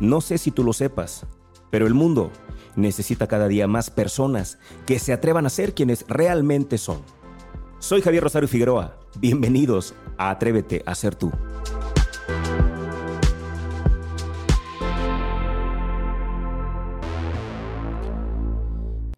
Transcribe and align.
No 0.00 0.20
sé 0.20 0.36
si 0.36 0.50
tú 0.50 0.62
lo 0.62 0.74
sepas, 0.74 1.24
pero 1.70 1.86
el 1.86 1.94
mundo 1.94 2.30
necesita 2.74 3.26
cada 3.26 3.48
día 3.48 3.66
más 3.66 3.88
personas 3.88 4.58
que 4.84 4.98
se 4.98 5.14
atrevan 5.14 5.46
a 5.46 5.50
ser 5.50 5.72
quienes 5.72 6.04
realmente 6.06 6.76
son. 6.76 7.00
Soy 7.78 8.02
Javier 8.02 8.22
Rosario 8.22 8.46
Figueroa. 8.46 8.98
Bienvenidos 9.18 9.94
a 10.18 10.28
Atrévete 10.28 10.82
a 10.84 10.94
ser 10.94 11.14
tú. 11.14 11.32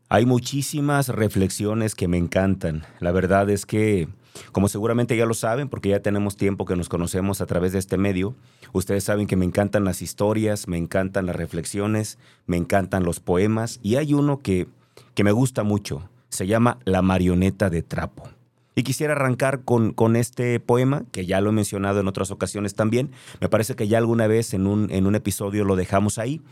Hay 0.09 0.27
muchísimas 0.27 1.09
reflexiones 1.09 1.97
que 1.97 2.07
me 2.07 2.19
encantan. 2.19 2.85
La 3.01 3.11
verdad 3.11 3.51
es 3.51 3.67
que, 3.67 4.09
como 4.52 4.68
seguramente 4.68 5.16
ya 5.16 5.27
lo 5.27 5.34
saben, 5.34 5.68
porque 5.68 5.91
ya 5.91 6.00
tenemos 6.00 6.36
tiempo 6.36 6.64
que 6.64 6.77
nos 6.77 6.88
conocemos 6.88 7.41
a 7.41 7.46
través 7.46 7.73
de 7.73 7.79
este 7.79 7.98
medio, 7.98 8.34
ustedes 8.73 9.05
saben 9.05 9.27
que 9.27 9.37
me 9.37 9.45
encantan 9.45 9.84
las 9.84 10.02
historias, 10.02 10.69
me 10.69 10.79
encantan 10.79 11.27
las 11.27 11.37
reflexiones, 11.37 12.19
me 12.46 12.56
encantan 12.56 13.05
los 13.05 13.20
poemas, 13.20 13.80
y 13.82 13.96
hay 13.96 14.15
uno 14.15 14.41
que, 14.41 14.69
que 15.15 15.24
me 15.24 15.32
gusta 15.32 15.62
mucho. 15.62 16.09
Se 16.29 16.46
llama 16.46 16.79
La 16.84 17.01
marioneta 17.01 17.70
de 17.70 17.82
trapo. 17.82 18.29
Y 18.74 18.84
quisiera 18.84 19.15
arrancar 19.15 19.65
con, 19.65 19.93
con, 19.93 20.15
este 20.15 20.60
poema, 20.60 21.05
que 21.10 21.27
ya 21.27 21.41
lo 21.41 21.51
he 21.51 21.52
mencionado 21.52 21.98
en 21.98 22.07
otras 22.07 22.30
ocasiones 22.30 22.74
también. 22.74 23.10
Me 23.41 23.48
parece 23.48 23.74
que 23.74 23.88
ya 23.88 23.98
alguna 23.98 24.29
vez 24.29 24.55
en 24.55 24.68
un, 24.68 24.88
en 24.93 25.07
un 25.07 25.16
episodio 25.16 25.65
lo 25.65 25.74
dejamos 25.74 26.18
ahí, 26.18 26.43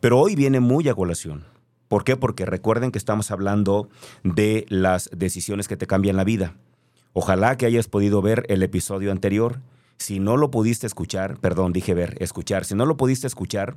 pero 0.00 0.20
hoy 0.20 0.36
viene 0.36 0.60
muy 0.60 0.88
a 0.88 0.94
colación. 0.94 1.44
¿Por 1.88 2.04
qué? 2.04 2.16
Porque 2.16 2.46
recuerden 2.46 2.90
que 2.90 2.98
estamos 2.98 3.30
hablando 3.30 3.88
de 4.22 4.64
las 4.68 5.10
decisiones 5.14 5.68
que 5.68 5.76
te 5.76 5.86
cambian 5.86 6.16
la 6.16 6.24
vida. 6.24 6.54
Ojalá 7.12 7.56
que 7.56 7.66
hayas 7.66 7.88
podido 7.88 8.22
ver 8.22 8.44
el 8.48 8.62
episodio 8.62 9.12
anterior. 9.12 9.60
Si 9.98 10.18
no 10.18 10.36
lo 10.36 10.50
pudiste 10.50 10.86
escuchar, 10.86 11.38
perdón, 11.38 11.72
dije 11.72 11.94
ver, 11.94 12.16
escuchar, 12.20 12.64
si 12.64 12.74
no 12.74 12.86
lo 12.86 12.96
pudiste 12.96 13.26
escuchar, 13.26 13.76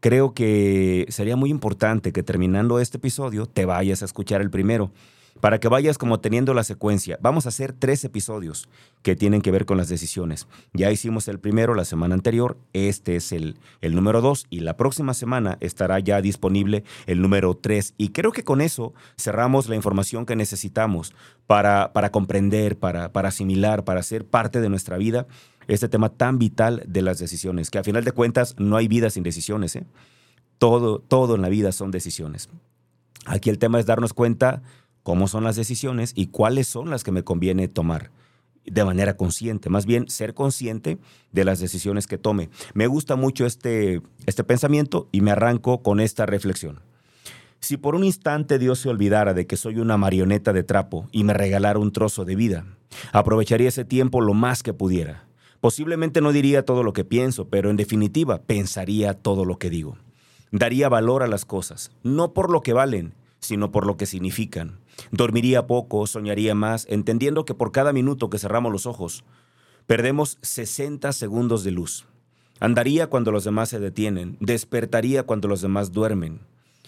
creo 0.00 0.32
que 0.32 1.06
sería 1.08 1.36
muy 1.36 1.50
importante 1.50 2.12
que 2.12 2.22
terminando 2.22 2.78
este 2.78 2.98
episodio 2.98 3.46
te 3.46 3.64
vayas 3.64 4.02
a 4.02 4.04
escuchar 4.04 4.40
el 4.40 4.50
primero 4.50 4.92
para 5.40 5.60
que 5.60 5.68
vayas 5.68 5.98
como 5.98 6.20
teniendo 6.20 6.54
la 6.54 6.64
secuencia. 6.64 7.18
Vamos 7.20 7.46
a 7.46 7.50
hacer 7.50 7.72
tres 7.72 8.04
episodios 8.04 8.68
que 9.02 9.16
tienen 9.16 9.42
que 9.42 9.50
ver 9.50 9.66
con 9.66 9.76
las 9.76 9.88
decisiones. 9.88 10.46
Ya 10.72 10.90
hicimos 10.90 11.28
el 11.28 11.38
primero 11.38 11.74
la 11.74 11.84
semana 11.84 12.14
anterior, 12.14 12.56
este 12.72 13.16
es 13.16 13.32
el, 13.32 13.58
el 13.80 13.94
número 13.94 14.20
dos 14.20 14.46
y 14.50 14.60
la 14.60 14.76
próxima 14.76 15.14
semana 15.14 15.58
estará 15.60 15.98
ya 16.00 16.20
disponible 16.20 16.84
el 17.06 17.20
número 17.20 17.54
tres. 17.56 17.94
Y 17.96 18.10
creo 18.10 18.32
que 18.32 18.44
con 18.44 18.60
eso 18.60 18.94
cerramos 19.18 19.68
la 19.68 19.76
información 19.76 20.26
que 20.26 20.36
necesitamos 20.36 21.14
para, 21.46 21.92
para 21.92 22.10
comprender, 22.10 22.78
para, 22.78 23.12
para 23.12 23.28
asimilar, 23.28 23.84
para 23.84 24.02
ser 24.02 24.26
parte 24.26 24.60
de 24.60 24.68
nuestra 24.68 24.96
vida 24.96 25.26
este 25.68 25.88
tema 25.88 26.10
tan 26.10 26.38
vital 26.38 26.82
de 26.86 27.02
las 27.02 27.18
decisiones, 27.18 27.70
que 27.70 27.78
a 27.78 27.84
final 27.84 28.04
de 28.04 28.12
cuentas 28.12 28.54
no 28.58 28.76
hay 28.76 28.88
vida 28.88 29.10
sin 29.10 29.22
decisiones. 29.22 29.76
¿eh? 29.76 29.84
Todo, 30.58 31.00
todo 31.00 31.34
en 31.34 31.42
la 31.42 31.48
vida 31.48 31.72
son 31.72 31.90
decisiones. 31.90 32.48
Aquí 33.24 33.50
el 33.50 33.58
tema 33.58 33.80
es 33.80 33.86
darnos 33.86 34.12
cuenta 34.12 34.62
cómo 35.06 35.28
son 35.28 35.44
las 35.44 35.54
decisiones 35.54 36.10
y 36.16 36.26
cuáles 36.26 36.66
son 36.66 36.90
las 36.90 37.04
que 37.04 37.12
me 37.12 37.22
conviene 37.22 37.68
tomar 37.68 38.10
de 38.64 38.84
manera 38.84 39.16
consciente, 39.16 39.70
más 39.70 39.86
bien 39.86 40.08
ser 40.08 40.34
consciente 40.34 40.98
de 41.30 41.44
las 41.44 41.60
decisiones 41.60 42.08
que 42.08 42.18
tome. 42.18 42.50
Me 42.74 42.88
gusta 42.88 43.14
mucho 43.14 43.46
este, 43.46 44.02
este 44.26 44.42
pensamiento 44.42 45.08
y 45.12 45.20
me 45.20 45.30
arranco 45.30 45.80
con 45.80 46.00
esta 46.00 46.26
reflexión. 46.26 46.80
Si 47.60 47.76
por 47.76 47.94
un 47.94 48.02
instante 48.02 48.58
Dios 48.58 48.80
se 48.80 48.88
olvidara 48.88 49.32
de 49.32 49.46
que 49.46 49.56
soy 49.56 49.78
una 49.78 49.96
marioneta 49.96 50.52
de 50.52 50.64
trapo 50.64 51.06
y 51.12 51.22
me 51.22 51.34
regalara 51.34 51.78
un 51.78 51.92
trozo 51.92 52.24
de 52.24 52.34
vida, 52.34 52.66
aprovecharía 53.12 53.68
ese 53.68 53.84
tiempo 53.84 54.20
lo 54.20 54.34
más 54.34 54.64
que 54.64 54.74
pudiera. 54.74 55.28
Posiblemente 55.60 56.20
no 56.20 56.32
diría 56.32 56.64
todo 56.64 56.82
lo 56.82 56.92
que 56.92 57.04
pienso, 57.04 57.46
pero 57.46 57.70
en 57.70 57.76
definitiva 57.76 58.42
pensaría 58.42 59.14
todo 59.14 59.44
lo 59.44 59.60
que 59.60 59.70
digo. 59.70 59.98
Daría 60.50 60.88
valor 60.88 61.22
a 61.22 61.28
las 61.28 61.44
cosas, 61.44 61.92
no 62.02 62.32
por 62.32 62.50
lo 62.50 62.62
que 62.64 62.72
valen, 62.72 63.14
sino 63.38 63.70
por 63.70 63.86
lo 63.86 63.96
que 63.96 64.06
significan. 64.06 64.80
Dormiría 65.10 65.66
poco, 65.66 66.06
soñaría 66.06 66.54
más, 66.54 66.86
entendiendo 66.88 67.44
que 67.44 67.54
por 67.54 67.72
cada 67.72 67.92
minuto 67.92 68.30
que 68.30 68.38
cerramos 68.38 68.72
los 68.72 68.86
ojos, 68.86 69.24
perdemos 69.86 70.38
60 70.42 71.12
segundos 71.12 71.64
de 71.64 71.70
luz. 71.70 72.06
Andaría 72.58 73.08
cuando 73.08 73.32
los 73.32 73.44
demás 73.44 73.68
se 73.68 73.78
detienen, 73.78 74.36
despertaría 74.40 75.24
cuando 75.24 75.48
los 75.48 75.60
demás 75.60 75.92
duermen. 75.92 76.40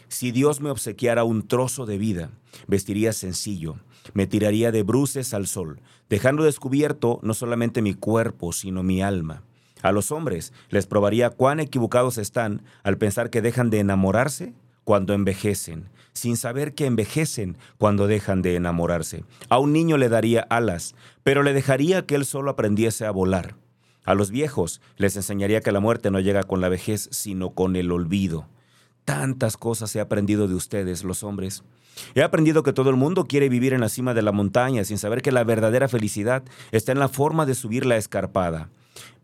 Si 0.09 0.33
Dios 0.33 0.61
me 0.61 0.71
obsequiara 0.71 1.25
un 1.25 1.47
trozo 1.47 1.85
de 1.85 1.99
vida, 1.99 2.31
vestiría 2.67 3.13
sencillo, 3.13 3.77
me 4.15 4.27
tiraría 4.27 4.73
de 4.73 4.83
bruces 4.83 5.35
al 5.35 5.47
sol, 5.47 5.81
dejando 6.09 6.45
descubierto 6.45 7.21
no 7.23 7.35
solamente 7.35 7.83
mi 7.83 7.93
cuerpo, 7.93 8.53
sino 8.53 8.83
mi 8.83 9.03
alma. 9.03 9.43
A 9.83 9.93
los 9.93 10.11
hombres 10.11 10.53
les 10.71 10.87
probaría 10.87 11.31
cuán 11.31 11.61
equivocados 11.61 12.17
están 12.17 12.63
al 12.83 12.97
pensar 12.97 13.29
que 13.29 13.43
dejan 13.43 13.69
de 13.69 13.81
enamorarse 13.81 14.55
cuando 14.85 15.13
envejecen, 15.13 15.91
sin 16.19 16.37
saber 16.37 16.75
que 16.75 16.87
envejecen 16.87 17.57
cuando 17.79 18.07
dejan 18.07 18.43
de 18.43 18.57
enamorarse. 18.57 19.25
A 19.49 19.59
un 19.59 19.73
niño 19.73 19.97
le 19.97 20.09
daría 20.09 20.41
alas, 20.51 20.95
pero 21.23 21.43
le 21.43 21.53
dejaría 21.53 22.05
que 22.05 22.15
él 22.15 22.27
solo 22.27 22.51
aprendiese 22.51 23.07
a 23.07 23.11
volar. 23.11 23.57
A 24.05 24.15
los 24.15 24.31
viejos 24.31 24.81
les 24.97 25.17
enseñaría 25.17 25.61
que 25.61 25.73
la 25.73 25.81
muerte 25.81 26.11
no 26.11 26.21
llega 26.21 26.43
con 26.43 26.61
la 26.61 26.69
vejez, 26.69 27.09
sino 27.13 27.51
con 27.51 27.77
el 27.77 27.93
olvido. 27.93 28.49
Tantas 29.05 29.57
cosas 29.57 29.95
he 29.97 30.01
aprendido 30.01 30.49
de 30.49 30.55
ustedes, 30.55 31.05
los 31.05 31.23
hombres. 31.23 31.63
He 32.15 32.23
aprendido 32.23 32.63
que 32.63 32.73
todo 32.73 32.91
el 32.91 32.97
mundo 32.97 33.27
quiere 33.27 33.49
vivir 33.49 33.73
en 33.73 33.81
la 33.81 33.89
cima 33.89 34.15
de 34.15 34.23
la 34.23 34.33
montaña 34.33 34.85
sin 34.85 34.99
saber 34.99 35.23
que 35.23 35.33
la 35.33 35.45
verdadera 35.45 35.89
felicidad 35.89 36.43
está 36.73 36.93
en 36.93 36.99
la 36.99 37.09
forma 37.09 37.47
de 37.47 37.55
subir 37.55 37.87
la 37.87 37.97
escarpada. 37.97 38.71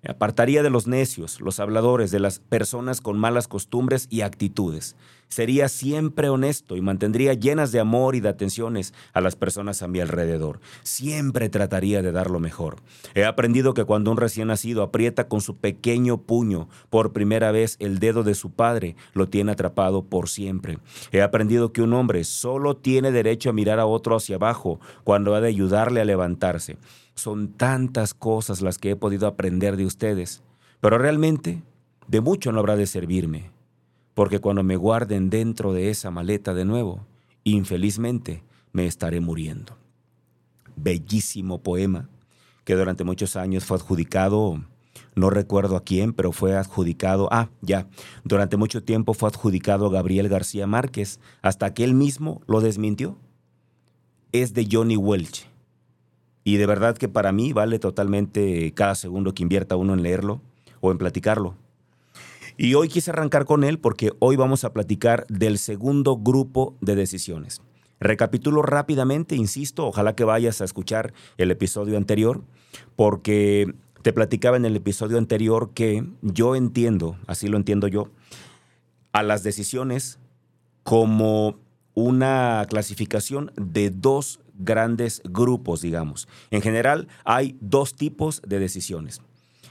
Me 0.04 0.10
apartaría 0.10 0.62
de 0.62 0.68
los 0.68 0.86
necios, 0.86 1.40
los 1.40 1.60
habladores, 1.60 2.10
de 2.10 2.20
las 2.20 2.38
personas 2.38 3.00
con 3.00 3.18
malas 3.18 3.48
costumbres 3.48 4.06
y 4.10 4.20
actitudes. 4.20 4.96
Sería 5.28 5.68
siempre 5.68 6.28
honesto 6.28 6.76
y 6.76 6.82
mantendría 6.82 7.32
llenas 7.32 7.72
de 7.72 7.80
amor 7.80 8.14
y 8.14 8.20
de 8.20 8.28
atenciones 8.28 8.92
a 9.14 9.22
las 9.22 9.34
personas 9.34 9.82
a 9.82 9.88
mi 9.88 10.00
alrededor. 10.00 10.60
Siempre 10.82 11.48
trataría 11.48 12.02
de 12.02 12.12
dar 12.12 12.30
lo 12.30 12.38
mejor. 12.38 12.76
He 13.14 13.24
aprendido 13.24 13.72
que 13.72 13.84
cuando 13.84 14.10
un 14.10 14.18
recién 14.18 14.48
nacido 14.48 14.82
aprieta 14.82 15.26
con 15.26 15.40
su 15.40 15.56
pequeño 15.56 16.18
puño 16.18 16.68
por 16.90 17.14
primera 17.14 17.50
vez 17.50 17.76
el 17.78 17.98
dedo 17.98 18.22
de 18.22 18.34
su 18.34 18.50
padre, 18.50 18.96
lo 19.14 19.30
tiene 19.30 19.52
atrapado 19.52 20.04
por 20.04 20.28
siempre. 20.28 20.78
He 21.12 21.22
aprendido 21.22 21.72
que 21.72 21.80
un 21.80 21.94
hombre 21.94 22.24
solo 22.24 22.76
tiene 22.76 23.10
derecho 23.10 23.48
a 23.48 23.54
mirar 23.54 23.80
a 23.80 23.86
otro 23.86 24.16
hacia 24.16 24.36
abajo 24.36 24.80
cuando 25.02 25.34
ha 25.34 25.40
de 25.40 25.48
ayudarle 25.48 26.02
a 26.02 26.04
levantarse. 26.04 26.76
Son 27.14 27.52
tantas 27.52 28.12
cosas 28.12 28.60
las 28.60 28.78
que 28.78 28.90
he 28.90 28.96
podido 28.96 29.26
aprender 29.26 29.76
de 29.76 29.86
ustedes, 29.86 30.42
pero 30.80 30.98
realmente 30.98 31.62
de 32.08 32.20
mucho 32.20 32.52
no 32.52 32.58
habrá 32.58 32.76
de 32.76 32.86
servirme, 32.86 33.50
porque 34.14 34.40
cuando 34.40 34.62
me 34.62 34.76
guarden 34.76 35.30
dentro 35.30 35.72
de 35.72 35.90
esa 35.90 36.10
maleta 36.10 36.54
de 36.54 36.64
nuevo, 36.64 37.06
infelizmente 37.44 38.42
me 38.72 38.86
estaré 38.86 39.20
muriendo. 39.20 39.76
Bellísimo 40.76 41.62
poema 41.62 42.08
que 42.64 42.74
durante 42.74 43.04
muchos 43.04 43.36
años 43.36 43.64
fue 43.64 43.76
adjudicado, 43.76 44.64
no 45.14 45.30
recuerdo 45.30 45.76
a 45.76 45.84
quién, 45.84 46.12
pero 46.12 46.32
fue 46.32 46.56
adjudicado, 46.56 47.28
ah, 47.30 47.50
ya, 47.60 47.86
durante 48.24 48.56
mucho 48.56 48.82
tiempo 48.82 49.14
fue 49.14 49.28
adjudicado 49.28 49.86
a 49.86 49.90
Gabriel 49.90 50.28
García 50.28 50.66
Márquez, 50.66 51.20
hasta 51.42 51.72
que 51.74 51.84
él 51.84 51.94
mismo 51.94 52.42
lo 52.46 52.60
desmintió. 52.60 53.18
Es 54.32 54.52
de 54.54 54.66
Johnny 54.70 54.96
Welch 54.96 55.53
y 56.44 56.58
de 56.58 56.66
verdad 56.66 56.96
que 56.96 57.08
para 57.08 57.32
mí 57.32 57.52
vale 57.52 57.78
totalmente 57.78 58.72
cada 58.74 58.94
segundo 58.94 59.32
que 59.32 59.42
invierta 59.42 59.76
uno 59.76 59.94
en 59.94 60.02
leerlo 60.02 60.42
o 60.80 60.92
en 60.92 60.98
platicarlo. 60.98 61.56
Y 62.56 62.74
hoy 62.74 62.88
quise 62.88 63.10
arrancar 63.10 63.46
con 63.46 63.64
él 63.64 63.78
porque 63.80 64.12
hoy 64.20 64.36
vamos 64.36 64.62
a 64.62 64.72
platicar 64.72 65.26
del 65.28 65.58
segundo 65.58 66.16
grupo 66.16 66.76
de 66.80 66.94
decisiones. 66.94 67.62
Recapitulo 67.98 68.62
rápidamente, 68.62 69.34
insisto, 69.34 69.86
ojalá 69.86 70.14
que 70.14 70.24
vayas 70.24 70.60
a 70.60 70.64
escuchar 70.64 71.14
el 71.38 71.50
episodio 71.50 71.96
anterior, 71.96 72.42
porque 72.96 73.74
te 74.02 74.12
platicaba 74.12 74.56
en 74.58 74.66
el 74.66 74.76
episodio 74.76 75.16
anterior 75.16 75.70
que 75.72 76.04
yo 76.20 76.54
entiendo, 76.54 77.16
así 77.26 77.48
lo 77.48 77.56
entiendo 77.56 77.88
yo, 77.88 78.10
a 79.12 79.22
las 79.22 79.42
decisiones 79.42 80.18
como 80.82 81.56
una 81.94 82.66
clasificación 82.68 83.52
de 83.56 83.90
dos 83.90 84.40
grandes 84.54 85.22
grupos, 85.24 85.80
digamos. 85.80 86.28
En 86.50 86.62
general, 86.62 87.08
hay 87.24 87.56
dos 87.60 87.94
tipos 87.94 88.42
de 88.46 88.58
decisiones. 88.58 89.20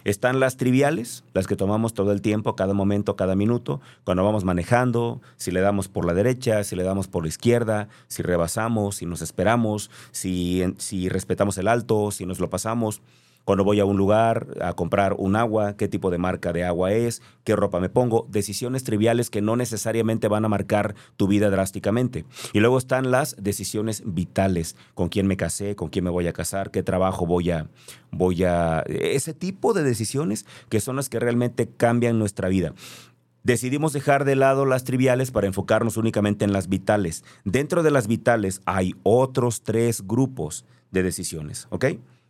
Están 0.04 0.42
las 0.42 0.58
triviales, 0.58 1.24
las 1.34 1.48
que 1.48 1.56
tomamos 1.56 1.94
todo 1.94 2.12
el 2.12 2.22
tiempo, 2.22 2.58
cada 2.58 2.74
momento, 2.74 3.16
cada 3.16 3.36
minuto, 3.36 3.80
cuando 4.04 4.24
vamos 4.26 4.44
manejando, 4.44 5.22
si 5.38 5.52
le 5.52 5.62
damos 5.62 5.88
por 5.88 6.06
la 6.06 6.14
derecha, 6.14 6.64
si 6.66 6.76
le 6.76 6.84
damos 6.84 7.08
por 7.08 7.24
la 7.24 7.30
izquierda, 7.30 7.88
si 8.08 8.22
rebasamos, 8.22 8.98
si 8.98 9.06
nos 9.06 9.22
esperamos, 9.22 9.90
si, 10.12 10.62
si 10.78 11.08
respetamos 11.08 11.58
el 11.58 11.70
alto, 11.70 12.12
si 12.12 12.26
nos 12.26 12.42
lo 12.42 12.50
pasamos 12.50 13.02
cuando 13.46 13.64
voy 13.64 13.80
a 13.80 13.86
un 13.86 13.98
lugar 13.98 14.48
a 14.62 14.74
comprar 14.74 15.16
un 15.18 15.36
agua, 15.36 15.76
qué 15.76 15.88
tipo 15.88 16.10
de 16.12 16.18
marca 16.18 16.54
de 16.54 16.64
agua 16.64 16.94
es, 16.94 17.22
qué 17.44 17.56
ropa 17.56 17.80
me 17.80 17.90
pongo, 17.90 18.26
decisiones 18.30 18.84
triviales 18.84 19.30
que 19.30 19.42
no 19.42 19.56
necesariamente 19.56 20.28
van 20.28 20.46
a 20.46 20.50
marcar 20.50 20.96
tu 21.18 21.28
vida 21.28 21.50
drásticamente. 21.50 22.26
Y 22.54 22.60
luego 22.60 22.78
están 22.78 23.12
las 23.12 23.36
decisiones 23.42 24.04
vitales, 24.06 24.76
con 24.94 25.10
quién 25.10 25.28
me 25.28 25.38
casé, 25.38 25.76
con 25.76 25.90
quién 25.90 26.06
me 26.06 26.12
voy 26.12 26.28
a 26.28 26.34
casar, 26.34 26.72
qué 26.72 26.84
trabajo 26.84 27.26
voy 27.26 27.52
a 27.52 27.68
voy 28.12 28.44
a 28.44 28.84
ese 28.88 29.34
tipo 29.34 29.74
de 29.74 29.84
decisiones 29.84 30.46
que 30.70 30.80
son 30.80 30.96
las 30.96 31.10
que 31.10 31.20
realmente 31.20 31.68
cambian 31.68 32.20
nuestra 32.20 32.48
vida. 32.48 32.74
Decidimos 33.44 33.92
dejar 33.92 34.24
de 34.24 34.38
lado 34.38 34.66
las 34.66 34.86
triviales 34.86 35.32
para 35.32 35.48
enfocarnos 35.48 35.98
únicamente 35.98 36.46
en 36.46 36.54
las 36.54 36.70
vitales. 36.70 37.26
Dentro 37.44 37.84
de 37.84 37.92
las 37.92 38.08
vitales 38.08 38.62
hay 38.66 38.96
otros 39.04 39.64
tres 39.64 40.08
grupos 40.08 40.66
de 40.92 41.04
decisiones, 41.04 41.68
¿ok? 41.70 41.86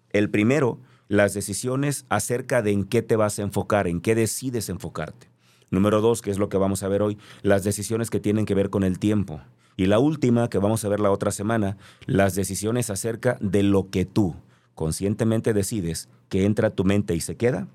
El 0.09 0.31
primero, 0.31 0.79
las 1.07 1.33
decisiones 1.33 2.05
acerca 2.09 2.61
de 2.61 2.71
en 2.71 2.85
qué 2.85 3.01
te 3.01 3.15
vas 3.15 3.39
a 3.39 3.43
enfocar, 3.43 3.87
en 3.87 4.01
qué 4.01 4.15
decides 4.15 4.69
enfocarte. 4.69 5.29
Número 5.69 6.01
dos, 6.01 6.21
que 6.21 6.31
es 6.31 6.37
lo 6.37 6.49
que 6.49 6.57
vamos 6.57 6.83
a 6.83 6.87
ver 6.87 7.01
hoy, 7.01 7.17
las 7.41 7.63
decisiones 7.63 8.09
que 8.09 8.19
tienen 8.19 8.45
que 8.45 8.55
ver 8.55 8.69
con 8.69 8.83
el 8.83 8.99
tiempo. 8.99 9.41
Y 9.75 9.87
la 9.87 9.99
última, 9.99 10.49
que 10.49 10.59
vamos 10.59 10.85
a 10.85 10.89
ver 10.89 10.99
la 10.99 11.11
otra 11.11 11.31
semana, 11.31 11.77
las 12.05 12.35
decisiones 12.35 12.89
acerca 12.89 13.37
de 13.41 13.63
lo 13.63 13.89
que 13.89 14.05
tú 14.05 14.35
conscientemente 14.75 15.53
decides 15.53 16.09
que 16.29 16.45
entra 16.45 16.69
a 16.69 16.71
tu 16.71 16.83
mente 16.83 17.15
y 17.15 17.21
se 17.21 17.37
queda 17.37 17.67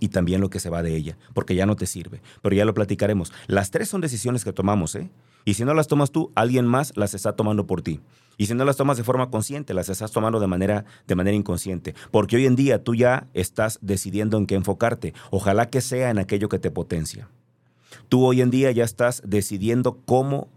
y 0.00 0.08
también 0.08 0.40
lo 0.40 0.50
que 0.50 0.60
se 0.60 0.70
va 0.70 0.82
de 0.82 0.94
ella, 0.94 1.16
porque 1.34 1.54
ya 1.54 1.66
no 1.66 1.76
te 1.76 1.86
sirve. 1.86 2.20
Pero 2.42 2.54
ya 2.54 2.64
lo 2.64 2.74
platicaremos. 2.74 3.32
Las 3.46 3.70
tres 3.70 3.88
son 3.88 4.00
decisiones 4.00 4.44
que 4.44 4.52
tomamos, 4.52 4.94
¿eh? 4.96 5.10
Y 5.44 5.54
si 5.54 5.64
no 5.64 5.74
las 5.74 5.88
tomas 5.88 6.10
tú, 6.10 6.32
alguien 6.34 6.66
más 6.66 6.96
las 6.96 7.14
está 7.14 7.36
tomando 7.36 7.66
por 7.66 7.82
ti. 7.82 8.00
Y 8.36 8.46
si 8.46 8.54
no 8.54 8.64
las 8.64 8.76
tomas 8.76 8.96
de 8.96 9.04
forma 9.04 9.30
consciente, 9.30 9.74
las 9.74 9.88
estás 9.88 10.12
tomando 10.12 10.40
de 10.40 10.46
manera, 10.46 10.84
de 11.06 11.14
manera 11.14 11.36
inconsciente. 11.36 11.94
Porque 12.10 12.36
hoy 12.36 12.46
en 12.46 12.56
día 12.56 12.82
tú 12.82 12.94
ya 12.94 13.28
estás 13.34 13.78
decidiendo 13.82 14.36
en 14.36 14.46
qué 14.46 14.54
enfocarte. 14.54 15.14
Ojalá 15.30 15.70
que 15.70 15.80
sea 15.80 16.10
en 16.10 16.18
aquello 16.18 16.48
que 16.48 16.58
te 16.58 16.70
potencia. 16.70 17.28
Tú 18.08 18.24
hoy 18.24 18.40
en 18.40 18.50
día 18.50 18.70
ya 18.72 18.84
estás 18.84 19.22
decidiendo 19.24 19.98
cómo 20.04 20.48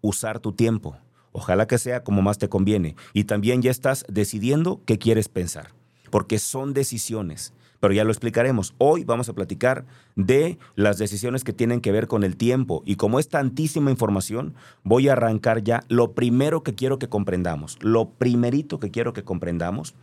usar 0.00 0.40
tu 0.40 0.52
tiempo. 0.52 0.96
Ojalá 1.32 1.66
que 1.66 1.78
sea 1.78 2.02
como 2.02 2.22
más 2.22 2.38
te 2.38 2.48
conviene. 2.48 2.96
Y 3.12 3.24
también 3.24 3.62
ya 3.62 3.70
estás 3.70 4.04
decidiendo 4.08 4.80
qué 4.84 4.98
quieres 4.98 5.28
pensar. 5.28 5.72
Porque 6.10 6.38
son 6.38 6.72
decisiones 6.72 7.52
pero 7.80 7.94
ya 7.94 8.04
lo 8.04 8.10
explicaremos. 8.10 8.74
Hoy 8.78 9.04
vamos 9.04 9.28
a 9.28 9.32
platicar 9.32 9.84
de 10.16 10.58
las 10.74 10.98
decisiones 10.98 11.44
que 11.44 11.52
tienen 11.52 11.80
que 11.80 11.92
ver 11.92 12.08
con 12.08 12.24
el 12.24 12.36
tiempo 12.36 12.82
y 12.84 12.96
como 12.96 13.18
es 13.18 13.28
tantísima 13.28 13.90
información, 13.90 14.54
voy 14.82 15.08
a 15.08 15.12
arrancar 15.12 15.62
ya 15.62 15.84
lo 15.88 16.12
primero 16.12 16.62
que 16.62 16.74
quiero 16.74 16.98
que 16.98 17.08
comprendamos. 17.08 17.78
Lo 17.82 18.10
primerito 18.10 18.78
que 18.78 18.90
quiero 18.90 19.12
que 19.12 19.24
comprendamos 19.24 19.94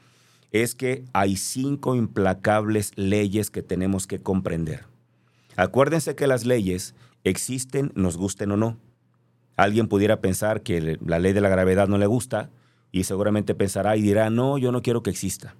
es 0.51 0.75
que 0.75 1.04
hay 1.13 1.36
cinco 1.36 1.95
implacables 1.95 2.92
leyes 2.95 3.51
que 3.51 3.62
tenemos 3.62 4.07
que 4.07 4.22
comprender. 4.22 4.86
Acuérdense 5.57 6.16
que 6.16 6.27
las 6.27 6.45
leyes 6.45 6.95
existen, 7.24 7.92
nos 7.95 8.18
gusten 8.18 8.51
o 8.51 8.57
no. 8.57 8.77
Alguien 9.57 9.88
pudiera 9.88 10.22
pensar 10.22 10.62
que 10.62 10.98
la 11.06 11.19
ley 11.19 11.33
de 11.33 11.42
la 11.42 11.50
gravedad 11.50 11.88
no 11.88 11.98
le 11.98 12.07
gusta 12.07 12.50
y 12.92 13.04
seguramente 13.04 13.56
pensará 13.56 13.98
y 13.98 14.01
dirá, 14.01 14.30
no, 14.30 14.57
yo 14.57 14.72
no 14.72 14.81
quiero 14.81 15.04
que 15.04 15.10
exista. 15.10 15.56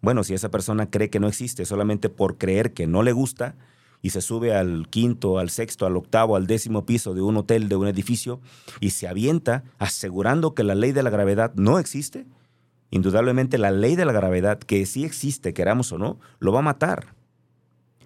Bueno, 0.00 0.24
si 0.24 0.34
esa 0.34 0.50
persona 0.50 0.90
cree 0.90 1.10
que 1.10 1.20
no 1.20 1.28
existe 1.28 1.64
solamente 1.64 2.08
por 2.08 2.38
creer 2.38 2.72
que 2.72 2.86
no 2.86 3.02
le 3.02 3.12
gusta 3.12 3.56
y 4.02 4.10
se 4.10 4.20
sube 4.20 4.54
al 4.54 4.88
quinto, 4.88 5.38
al 5.38 5.50
sexto, 5.50 5.86
al 5.86 5.96
octavo, 5.96 6.36
al 6.36 6.46
décimo 6.46 6.86
piso 6.86 7.14
de 7.14 7.22
un 7.22 7.36
hotel, 7.36 7.68
de 7.68 7.76
un 7.76 7.88
edificio, 7.88 8.40
y 8.80 8.90
se 8.90 9.08
avienta 9.08 9.64
asegurando 9.78 10.54
que 10.54 10.64
la 10.64 10.74
ley 10.74 10.92
de 10.92 11.02
la 11.02 11.10
gravedad 11.10 11.52
no 11.56 11.78
existe, 11.78 12.26
indudablemente 12.90 13.58
la 13.58 13.70
ley 13.70 13.96
de 13.96 14.04
la 14.04 14.12
gravedad, 14.12 14.58
que 14.58 14.86
sí 14.86 15.04
existe, 15.04 15.54
queramos 15.54 15.90
o 15.92 15.98
no, 15.98 16.20
lo 16.38 16.52
va 16.52 16.60
a 16.60 16.62
matar. 16.62 17.14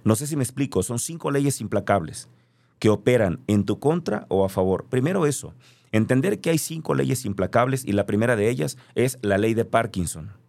No 0.05 0.17
sé 0.17 0.27
si 0.27 0.37
me 0.37 0.45
explico, 0.45 0.83
son 0.83 0.99
cinco 0.99 1.31
leyes 1.31 1.61
implacables 1.61 2.29
que 2.79 2.89
operan 2.89 3.41
en 3.47 3.65
tu 3.65 3.79
contra 3.79 4.27
o 4.29 4.45
a 4.45 4.49
favor. 4.49 4.87
Primero 4.89 5.27
eso, 5.27 5.55
entender 5.93 6.41
que 6.41 6.51
hay 6.51 6.59
cinco 6.59 6.95
leyes 6.95 7.27
implacables 7.27 7.85
y 7.85 7.93
la 7.93 8.07
primera 8.07 8.37
de 8.37 8.49
ellas 8.49 8.79
es 8.95 9.19
la 9.21 9.37
ley 9.37 9.53
de 9.53 9.67
Parkinson. 9.67 10.40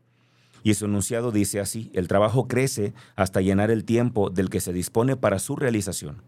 Y 0.63 0.73
su 0.75 0.85
enunciado 0.85 1.31
dice 1.31 1.59
así, 1.59 1.91
el 1.93 2.07
trabajo 2.07 2.47
crece 2.47 2.93
hasta 3.15 3.41
llenar 3.41 3.71
el 3.71 3.83
tiempo 3.83 4.29
del 4.29 4.49
que 4.49 4.59
se 4.59 4.73
dispone 4.73 5.15
para 5.15 5.39
su 5.39 5.55
realización. 5.55 6.21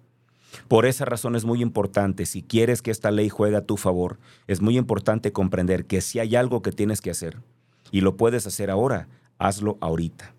Por 0.68 0.86
esa 0.86 1.06
razón 1.06 1.36
es 1.36 1.46
muy 1.46 1.62
importante, 1.62 2.26
si 2.26 2.44
quieres 2.44 2.82
que 2.82 2.92
esta 2.92 3.12
ley 3.12 3.30
juegue 3.30 3.56
a 3.58 3.66
tu 3.66 3.78
favor, 3.78 4.20
es 4.48 4.62
muy 4.62 4.78
importante 4.78 5.32
comprender 5.32 5.86
que 5.86 6.02
si 6.02 6.20
hay 6.20 6.36
algo 6.36 6.62
que 6.62 6.72
tienes 6.72 7.02
que 7.02 7.12
hacer 7.12 7.40
y 7.92 8.02
lo 8.02 8.18
puedes 8.18 8.46
hacer 8.48 8.70
ahora, 8.70 9.08
hazlo 9.40 9.78
ahorita. 9.82 10.36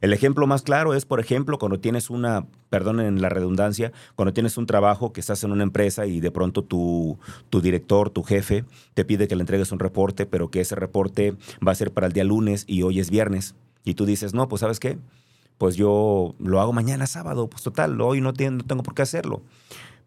El 0.00 0.12
ejemplo 0.12 0.46
más 0.46 0.62
claro 0.62 0.94
es, 0.94 1.06
por 1.06 1.20
ejemplo, 1.20 1.58
cuando 1.58 1.80
tienes 1.80 2.10
una, 2.10 2.46
perdonen 2.68 3.22
la 3.22 3.28
redundancia, 3.28 3.92
cuando 4.14 4.32
tienes 4.32 4.58
un 4.58 4.66
trabajo 4.66 5.12
que 5.12 5.20
estás 5.20 5.42
en 5.44 5.52
una 5.52 5.62
empresa 5.62 6.06
y 6.06 6.20
de 6.20 6.30
pronto 6.30 6.62
tu, 6.62 7.18
tu 7.48 7.60
director, 7.60 8.10
tu 8.10 8.22
jefe, 8.22 8.64
te 8.94 9.04
pide 9.04 9.28
que 9.28 9.36
le 9.36 9.42
entregues 9.42 9.72
un 9.72 9.78
reporte, 9.78 10.26
pero 10.26 10.50
que 10.50 10.60
ese 10.60 10.74
reporte 10.74 11.34
va 11.66 11.72
a 11.72 11.76
ser 11.76 11.92
para 11.92 12.06
el 12.06 12.12
día 12.12 12.24
lunes 12.24 12.64
y 12.66 12.82
hoy 12.82 13.00
es 13.00 13.10
viernes. 13.10 13.54
Y 13.84 13.94
tú 13.94 14.04
dices, 14.04 14.34
no, 14.34 14.48
pues 14.48 14.60
sabes 14.60 14.80
qué, 14.80 14.98
pues 15.58 15.76
yo 15.76 16.34
lo 16.38 16.60
hago 16.60 16.72
mañana 16.72 17.06
sábado, 17.06 17.48
pues 17.48 17.62
total, 17.62 17.98
hoy 18.00 18.20
no, 18.20 18.32
no 18.32 18.64
tengo 18.64 18.82
por 18.82 18.94
qué 18.94 19.02
hacerlo. 19.02 19.42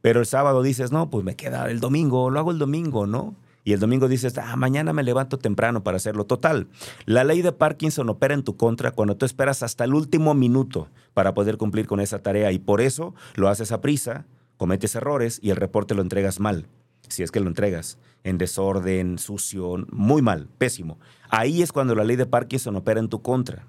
Pero 0.02 0.20
el 0.20 0.26
sábado 0.26 0.62
dices, 0.62 0.92
no, 0.92 1.10
pues 1.10 1.26
me 1.26 1.36
queda 1.36 1.70
el 1.70 1.80
domingo, 1.80 2.30
lo 2.30 2.40
hago 2.40 2.52
el 2.52 2.60
domingo, 2.60 3.08
¿no? 3.08 3.36
Y 3.70 3.74
el 3.74 3.80
domingo 3.80 4.08
dices, 4.08 4.36
ah, 4.40 4.56
mañana 4.56 4.94
me 4.94 5.04
levanto 5.04 5.38
temprano 5.38 5.84
para 5.84 5.98
hacerlo. 5.98 6.26
Total, 6.26 6.66
la 7.06 7.24
ley 7.24 7.44
de 7.44 7.52
Parkinson 7.52 8.10
opera 8.10 8.34
en 8.34 8.42
tu 8.42 8.58
contra 8.58 8.90
cuando 8.90 9.16
tú 9.16 9.28
esperas 9.28 9.62
hasta 9.62 9.84
el 9.84 9.94
último 9.94 10.34
minuto 10.34 10.90
para 11.14 11.36
poder 11.36 11.58
cumplir 11.58 11.86
con 11.86 12.00
esa 12.00 12.24
tarea 12.24 12.52
y 12.52 12.58
por 12.58 12.82
eso 12.82 13.14
lo 13.36 13.48
haces 13.48 13.72
a 13.72 13.80
prisa, 13.80 14.26
cometes 14.58 14.96
errores 14.96 15.40
y 15.44 15.52
el 15.52 15.56
reporte 15.56 15.94
lo 15.94 16.02
entregas 16.02 16.40
mal. 16.40 16.66
Si 17.10 17.22
es 17.22 17.30
que 17.30 17.42
lo 17.42 17.48
entregas 17.48 18.00
en 18.24 18.40
desorden, 18.40 19.20
sucio, 19.20 19.86
muy 19.92 20.24
mal, 20.24 20.48
pésimo. 20.58 20.98
Ahí 21.30 21.62
es 21.62 21.72
cuando 21.72 21.94
la 21.94 22.04
ley 22.04 22.16
de 22.16 22.26
Parkinson 22.26 22.76
opera 22.76 23.00
en 23.00 23.08
tu 23.08 23.22
contra. 23.22 23.68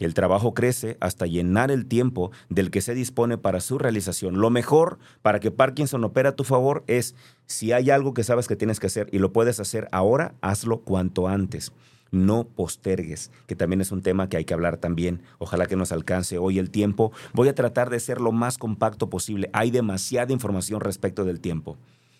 El 0.00 0.14
trabajo 0.14 0.54
crece 0.54 0.96
hasta 1.00 1.26
llenar 1.26 1.70
el 1.70 1.86
tiempo 1.86 2.32
del 2.48 2.70
que 2.70 2.80
se 2.80 2.94
dispone 2.94 3.36
para 3.36 3.60
su 3.60 3.78
realización. 3.78 4.40
Lo 4.40 4.48
mejor 4.48 4.98
para 5.20 5.40
que 5.40 5.50
Parkinson 5.50 6.02
opere 6.04 6.30
a 6.30 6.36
tu 6.36 6.42
favor 6.42 6.82
es 6.86 7.14
si 7.46 7.72
hay 7.72 7.90
algo 7.90 8.14
que 8.14 8.24
sabes 8.24 8.48
que 8.48 8.56
tienes 8.56 8.80
que 8.80 8.86
hacer 8.86 9.08
y 9.12 9.18
lo 9.18 9.32
puedes 9.32 9.60
hacer 9.60 9.88
ahora, 9.92 10.34
hazlo 10.40 10.80
cuanto 10.80 11.28
antes. 11.28 11.72
No 12.10 12.44
postergues, 12.44 13.30
que 13.46 13.54
también 13.54 13.82
es 13.82 13.92
un 13.92 14.02
tema 14.02 14.28
que 14.28 14.38
hay 14.38 14.46
que 14.46 14.54
hablar 14.54 14.78
también. 14.78 15.22
Ojalá 15.38 15.66
que 15.66 15.76
nos 15.76 15.92
alcance 15.92 16.38
hoy 16.38 16.58
el 16.58 16.70
tiempo. 16.70 17.12
Voy 17.34 17.48
a 17.48 17.54
tratar 17.54 17.90
de 17.90 18.00
ser 18.00 18.22
lo 18.22 18.32
más 18.32 18.56
compacto 18.56 19.10
posible. 19.10 19.50
Hay 19.52 19.70
demasiada 19.70 20.32
información 20.32 20.80
respecto 20.80 21.24
del 21.24 21.40
tiempo. 21.40 21.76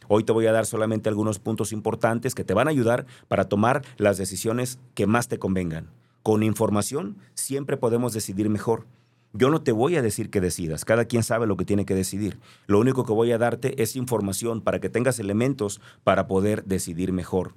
Hoy 0.07 0.25
te 0.25 0.33
voy 0.33 0.47
a 0.47 0.53
dar 0.53 0.67
solamente 0.67 1.09
algunos 1.09 1.39
puntos 1.39 1.73
importantes 1.73 2.35
que 2.35 2.45
te 2.45 2.53
van 2.53 2.69
a 2.69 2.73
ayudar 2.73 3.07
para 3.27 3.49
tomar 3.49 3.83
las 3.97 4.19
decisiones 4.19 4.79
que 4.95 5.07
más 5.07 5.29
te 5.29 5.39
convengan. 5.39 5.89
Con 6.23 6.43
información 6.43 7.17
siempre 7.35 7.77
podemos 7.77 8.13
decidir 8.13 8.49
mejor. 8.51 8.87
Yo 9.33 9.51
no 9.51 9.63
te 9.63 9.73
voy 9.73 9.97
a 9.97 10.03
decir 10.03 10.29
que 10.29 10.41
decidas, 10.41 10.85
cada 10.85 11.05
quien 11.05 11.23
sabe 11.23 11.47
lo 11.47 11.57
que 11.57 11.65
tiene 11.65 11.87
que 11.87 11.95
decidir. 11.95 12.41
Lo 12.67 12.81
único 12.81 13.05
que 13.05 13.13
voy 13.13 13.31
a 13.31 13.39
darte 13.39 13.81
es 13.81 13.95
información 13.95 14.61
para 14.61 14.81
que 14.81 14.89
tengas 14.89 15.21
elementos 15.21 15.81
para 16.03 16.27
poder 16.27 16.65
decidir 16.65 17.13
mejor. 17.13 17.55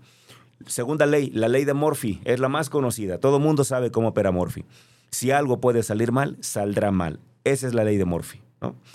Segunda 0.68 1.06
ley, 1.06 1.32
la 1.32 1.48
ley 1.48 1.66
de 1.66 1.74
Murphy, 1.74 2.22
es 2.26 2.40
la 2.40 2.48
más 2.48 2.70
conocida. 2.70 3.18
Todo 3.18 3.40
mundo 3.40 3.64
sabe 3.64 3.92
cómo 3.92 4.10
opera 4.10 4.32
Murphy. 4.32 4.66
Si 5.10 5.32
algo 5.32 5.60
puede 5.60 5.84
salir 5.84 6.12
mal, 6.12 6.38
saldrá 6.42 6.92
mal. 6.92 7.20
Esa 7.44 7.68
es 7.68 7.74
la 7.74 7.84
ley 7.84 7.98
de 7.98 8.06
Murphy. 8.06 8.42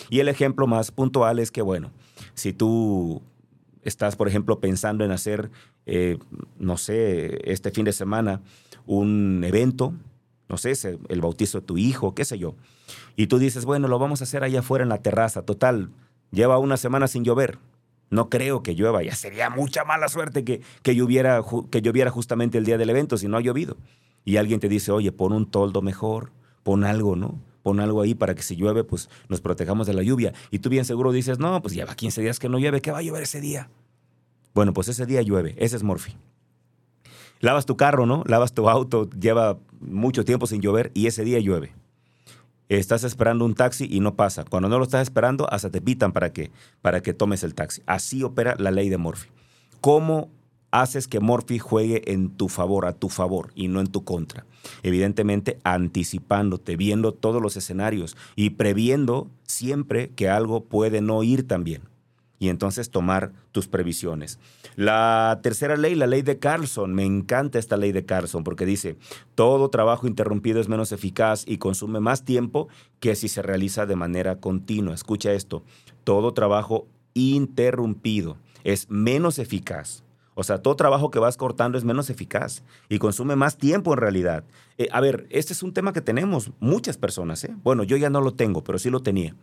Y 0.08 0.20
el 0.20 0.28
ejemplo 0.28 0.66
más 0.66 0.90
puntual 0.90 1.38
es 1.38 1.50
que, 1.50 1.60
bueno, 1.60 1.90
si 2.34 2.52
tú 2.52 3.22
estás, 3.82 4.16
por 4.16 4.28
ejemplo, 4.28 4.60
pensando 4.60 5.04
en 5.04 5.10
hacer, 5.10 5.50
eh, 5.86 6.18
no 6.58 6.76
sé, 6.76 7.50
este 7.50 7.70
fin 7.70 7.84
de 7.84 7.92
semana, 7.92 8.40
un 8.88 9.44
evento, 9.44 9.92
no 10.48 10.56
sé, 10.56 10.72
el 11.08 11.20
bautizo 11.20 11.60
de 11.60 11.66
tu 11.66 11.78
hijo, 11.78 12.14
qué 12.14 12.24
sé 12.24 12.38
yo. 12.38 12.54
Y 13.16 13.26
tú 13.26 13.38
dices, 13.38 13.64
bueno, 13.64 13.86
lo 13.86 13.98
vamos 13.98 14.22
a 14.22 14.24
hacer 14.24 14.42
allá 14.42 14.60
afuera 14.60 14.82
en 14.82 14.88
la 14.88 15.02
terraza. 15.02 15.42
Total, 15.42 15.90
lleva 16.32 16.58
una 16.58 16.76
semana 16.76 17.06
sin 17.06 17.22
llover. 17.22 17.58
No 18.10 18.30
creo 18.30 18.62
que 18.62 18.74
llueva, 18.74 19.02
ya 19.02 19.14
sería 19.14 19.50
mucha 19.50 19.84
mala 19.84 20.08
suerte 20.08 20.42
que, 20.42 20.62
que, 20.82 20.96
lloviera, 20.96 21.42
que 21.70 21.82
lloviera 21.82 22.10
justamente 22.10 22.56
el 22.56 22.64
día 22.64 22.78
del 22.78 22.88
evento 22.88 23.18
si 23.18 23.28
no 23.28 23.36
ha 23.36 23.42
llovido. 23.42 23.76
Y 24.24 24.38
alguien 24.38 24.60
te 24.60 24.70
dice, 24.70 24.90
oye, 24.90 25.12
pon 25.12 25.32
un 25.32 25.44
toldo 25.44 25.82
mejor, 25.82 26.32
pon 26.62 26.84
algo, 26.84 27.16
¿no? 27.16 27.38
Pon 27.62 27.80
algo 27.80 28.00
ahí 28.00 28.14
para 28.14 28.34
que 28.34 28.42
si 28.42 28.56
llueve, 28.56 28.84
pues 28.84 29.10
nos 29.28 29.42
protejamos 29.42 29.86
de 29.86 29.92
la 29.92 30.02
lluvia. 30.02 30.32
Y 30.50 30.60
tú 30.60 30.70
bien 30.70 30.86
seguro 30.86 31.12
dices, 31.12 31.38
no, 31.38 31.60
pues 31.60 31.74
lleva 31.74 31.94
15 31.94 32.22
días 32.22 32.38
que 32.38 32.48
no 32.48 32.58
llueve, 32.58 32.80
¿qué 32.80 32.90
va 32.90 32.98
a 32.98 33.02
llover 33.02 33.24
ese 33.24 33.42
día? 33.42 33.68
Bueno, 34.54 34.72
pues 34.72 34.88
ese 34.88 35.04
día 35.04 35.20
llueve, 35.20 35.54
ese 35.58 35.76
es 35.76 35.82
Morphy. 35.82 36.16
Lavas 37.40 37.66
tu 37.66 37.76
carro, 37.76 38.06
¿no? 38.06 38.24
Lavas 38.26 38.52
tu 38.52 38.68
auto, 38.68 39.08
lleva 39.10 39.58
mucho 39.80 40.24
tiempo 40.24 40.46
sin 40.46 40.60
llover 40.60 40.90
y 40.94 41.06
ese 41.06 41.24
día 41.24 41.38
llueve. 41.38 41.72
Estás 42.68 43.02
esperando 43.04 43.44
un 43.44 43.54
taxi 43.54 43.88
y 43.90 44.00
no 44.00 44.14
pasa. 44.14 44.44
Cuando 44.44 44.68
no 44.68 44.78
lo 44.78 44.84
estás 44.84 45.02
esperando, 45.02 45.50
hasta 45.50 45.70
te 45.70 45.80
pitan 45.80 46.12
para 46.12 46.32
que, 46.32 46.50
para 46.82 47.00
que 47.00 47.14
tomes 47.14 47.42
el 47.42 47.54
taxi. 47.54 47.82
Así 47.86 48.22
opera 48.22 48.56
la 48.58 48.70
ley 48.70 48.90
de 48.90 48.98
Murphy. 48.98 49.28
¿Cómo 49.80 50.30
haces 50.70 51.08
que 51.08 51.20
Murphy 51.20 51.58
juegue 51.58 52.12
en 52.12 52.28
tu 52.28 52.48
favor, 52.48 52.84
a 52.84 52.92
tu 52.92 53.08
favor 53.08 53.52
y 53.54 53.68
no 53.68 53.80
en 53.80 53.86
tu 53.86 54.04
contra? 54.04 54.44
Evidentemente, 54.82 55.58
anticipándote, 55.64 56.76
viendo 56.76 57.12
todos 57.14 57.40
los 57.40 57.56
escenarios 57.56 58.18
y 58.36 58.50
previendo 58.50 59.30
siempre 59.44 60.10
que 60.10 60.28
algo 60.28 60.64
puede 60.64 61.00
no 61.00 61.22
ir 61.22 61.48
tan 61.48 61.64
bien. 61.64 61.87
Y 62.38 62.48
entonces 62.48 62.90
tomar 62.90 63.32
tus 63.52 63.68
previsiones. 63.68 64.38
La 64.76 65.40
tercera 65.42 65.76
ley, 65.76 65.94
la 65.94 66.06
ley 66.06 66.22
de 66.22 66.38
Carlson, 66.38 66.94
me 66.94 67.04
encanta 67.04 67.58
esta 67.58 67.76
ley 67.76 67.92
de 67.92 68.04
Carlson 68.04 68.44
porque 68.44 68.66
dice, 68.66 68.96
todo 69.34 69.70
trabajo 69.70 70.06
interrumpido 70.06 70.60
es 70.60 70.68
menos 70.68 70.92
eficaz 70.92 71.44
y 71.46 71.58
consume 71.58 72.00
más 72.00 72.24
tiempo 72.24 72.68
que 73.00 73.16
si 73.16 73.28
se 73.28 73.42
realiza 73.42 73.86
de 73.86 73.96
manera 73.96 74.36
continua. 74.36 74.94
Escucha 74.94 75.32
esto, 75.32 75.64
todo 76.04 76.32
trabajo 76.32 76.86
interrumpido 77.14 78.36
es 78.64 78.88
menos 78.90 79.38
eficaz. 79.38 80.04
O 80.34 80.44
sea, 80.44 80.62
todo 80.62 80.76
trabajo 80.76 81.10
que 81.10 81.18
vas 81.18 81.36
cortando 81.36 81.78
es 81.78 81.84
menos 81.84 82.10
eficaz 82.10 82.62
y 82.88 83.00
consume 83.00 83.34
más 83.34 83.56
tiempo 83.58 83.92
en 83.92 83.98
realidad. 83.98 84.44
Eh, 84.76 84.86
a 84.92 85.00
ver, 85.00 85.26
este 85.30 85.52
es 85.52 85.64
un 85.64 85.72
tema 85.72 85.92
que 85.92 86.00
tenemos 86.00 86.52
muchas 86.60 86.96
personas. 86.96 87.42
¿eh? 87.42 87.56
Bueno, 87.64 87.82
yo 87.82 87.96
ya 87.96 88.08
no 88.08 88.20
lo 88.20 88.34
tengo, 88.34 88.62
pero 88.62 88.78
sí 88.78 88.88
lo 88.88 89.00
tenía. 89.00 89.34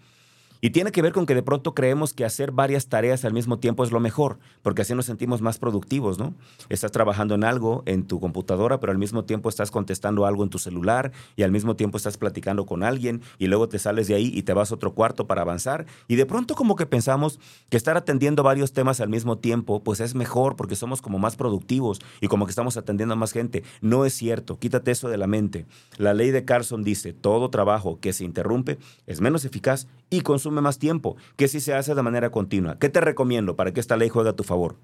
Y 0.62 0.72
tiene 0.72 0.92
que 0.92 1.02
ver 1.02 1.14
con 1.14 1.26
que 1.26 1.36
de 1.36 1.44
pronto 1.44 1.74
creemos 1.74 2.14
que 2.14 2.26
hacer 2.26 2.52
varias 2.52 2.88
tareas 2.88 3.26
al 3.26 3.34
mismo 3.34 3.60
tiempo 3.60 3.84
es 3.84 3.92
lo 3.92 4.00
mejor, 4.00 4.40
porque 4.62 4.82
así 4.82 4.96
nos 4.96 5.06
sentimos 5.06 5.42
más 5.42 5.60
productivos, 5.60 6.18
¿no? 6.18 6.34
Estás 6.70 6.92
trabajando 6.92 7.36
en 7.36 7.44
algo 7.44 7.84
en 7.86 8.06
tu 8.06 8.20
computadora, 8.20 8.80
pero 8.80 8.92
al 8.92 8.98
mismo 8.98 9.26
tiempo 9.26 9.50
estás 9.50 9.72
contestando 9.72 10.26
algo 10.26 10.44
en 10.44 10.50
tu 10.50 10.60
celular 10.60 11.12
y 11.36 11.44
al 11.44 11.52
mismo 11.52 11.76
tiempo 11.76 11.98
estás 11.98 12.18
platicando 12.18 12.66
con 12.66 12.84
alguien 12.84 13.22
y 13.38 13.48
luego 13.48 13.70
te 13.70 13.80
sales 13.80 14.08
de 14.08 14.16
ahí 14.16 14.32
y 14.34 14.44
te 14.44 14.54
vas 14.54 14.72
a 14.72 14.76
otro 14.76 14.94
cuarto 14.94 15.28
para 15.28 15.42
avanzar. 15.42 15.86
Y 16.08 16.16
de 16.16 16.26
pronto 16.26 16.56
como 16.56 16.76
que 16.76 16.86
pensamos 16.86 17.40
que 17.70 17.78
estar 17.78 17.98
atendiendo 17.98 18.44
varios 18.44 18.74
temas 18.74 19.02
al 19.02 19.10
mismo 19.10 19.38
tiempo, 19.38 19.84
pues 19.84 20.00
es 20.00 20.16
mejor 20.16 20.56
porque 20.56 20.76
somos 20.76 21.02
como 21.02 21.20
más 21.20 21.36
productivos 21.36 22.00
y 22.22 22.28
como 22.28 22.46
que 22.46 22.52
estamos 22.52 22.78
atendiendo 22.78 23.14
a 23.14 23.18
más 23.18 23.32
gente. 23.32 23.64
No 23.82 24.06
es 24.06 24.14
cierto, 24.14 24.58
quítate 24.58 24.92
eso 24.92 25.10
de 25.10 25.18
la 25.18 25.28
mente. 25.28 25.66
La 25.98 26.14
ley 26.14 26.32
de 26.32 26.46
Carson 26.46 26.84
dice, 26.84 27.14
todo 27.14 27.50
trabajo 27.50 28.00
que 28.00 28.14
se 28.14 28.24
interrumpe 28.24 28.78
es 29.06 29.22
menos 29.22 29.46
eficaz 29.46 29.88
y 30.10 30.22
consume 30.22 30.62
más 30.62 30.80
tiempo 30.80 31.18
que 31.36 31.48
si 31.48 31.60
se 31.60 31.74
hace 31.74 31.96
de 31.96 32.02
manera 32.02 32.30
continua. 32.30 32.78
¿Qué 32.80 32.90
te 32.90 33.02
recomiendo 33.02 33.56
para 33.56 33.74
que 33.74 33.80
esta 33.80 33.98
ley 33.98 34.10
juegue 34.10 34.30
a 34.30 34.36
tu 34.36 34.44
favor? 34.44 34.76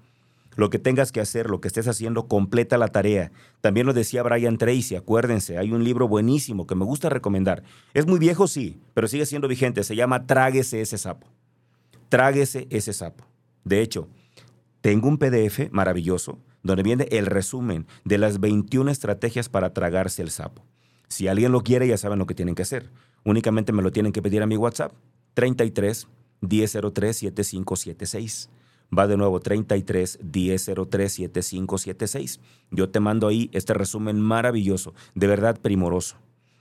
Lo 0.54 0.68
que 0.68 0.78
tengas 0.78 1.12
que 1.12 1.20
hacer, 1.20 1.48
lo 1.48 1.60
que 1.60 1.68
estés 1.68 1.88
haciendo, 1.88 2.28
completa 2.28 2.76
la 2.76 2.88
tarea. 2.88 3.32
También 3.62 3.86
lo 3.86 3.94
decía 3.94 4.22
Brian 4.22 4.58
Tracy, 4.58 4.96
acuérdense, 4.96 5.56
hay 5.56 5.72
un 5.72 5.82
libro 5.82 6.08
buenísimo 6.08 6.66
que 6.66 6.74
me 6.74 6.84
gusta 6.84 7.08
recomendar. 7.08 7.62
Es 7.94 8.06
muy 8.06 8.18
viejo, 8.18 8.46
sí, 8.46 8.78
pero 8.92 9.08
sigue 9.08 9.24
siendo 9.24 9.48
vigente. 9.48 9.82
Se 9.82 9.96
llama 9.96 10.26
Tráguese 10.26 10.82
ese 10.82 10.98
sapo. 10.98 11.26
Tráguese 12.10 12.66
ese 12.68 12.92
sapo. 12.92 13.24
De 13.64 13.80
hecho, 13.80 14.08
tengo 14.82 15.08
un 15.08 15.16
PDF 15.16 15.70
maravilloso 15.70 16.38
donde 16.62 16.82
viene 16.82 17.08
el 17.10 17.26
resumen 17.26 17.86
de 18.04 18.18
las 18.18 18.38
21 18.38 18.90
estrategias 18.90 19.48
para 19.48 19.72
tragarse 19.72 20.20
el 20.20 20.30
sapo. 20.30 20.62
Si 21.08 21.28
alguien 21.28 21.52
lo 21.52 21.62
quiere, 21.62 21.88
ya 21.88 21.96
saben 21.96 22.18
lo 22.18 22.26
que 22.26 22.34
tienen 22.34 22.54
que 22.54 22.62
hacer. 22.62 22.90
Únicamente 23.24 23.72
me 23.72 23.82
lo 23.82 23.90
tienen 23.90 24.12
que 24.12 24.22
pedir 24.22 24.42
a 24.42 24.46
mi 24.46 24.56
WhatsApp 24.56 24.92
33 25.34 26.08
1003 26.40 27.16
7576. 27.16 28.50
Va 28.96 29.06
de 29.06 29.16
nuevo 29.16 29.40
33 29.40 30.18
1003 30.22 31.12
7576. 31.12 32.40
Yo 32.70 32.90
te 32.90 33.00
mando 33.00 33.28
ahí 33.28 33.48
este 33.52 33.72
resumen 33.74 34.20
maravilloso, 34.20 34.94
de 35.14 35.26
verdad 35.26 35.58
primoroso. 35.60 36.16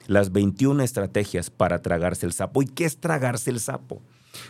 Las 0.08 0.32
21 0.32 0.82
estrategias 0.84 1.50
para 1.50 1.82
tragarse 1.82 2.26
el 2.26 2.34
sapo. 2.34 2.62
¿Y 2.62 2.66
qué 2.66 2.86
es 2.86 2.98
tragarse 2.98 3.52
el 3.52 3.60
sapo? 3.60 4.02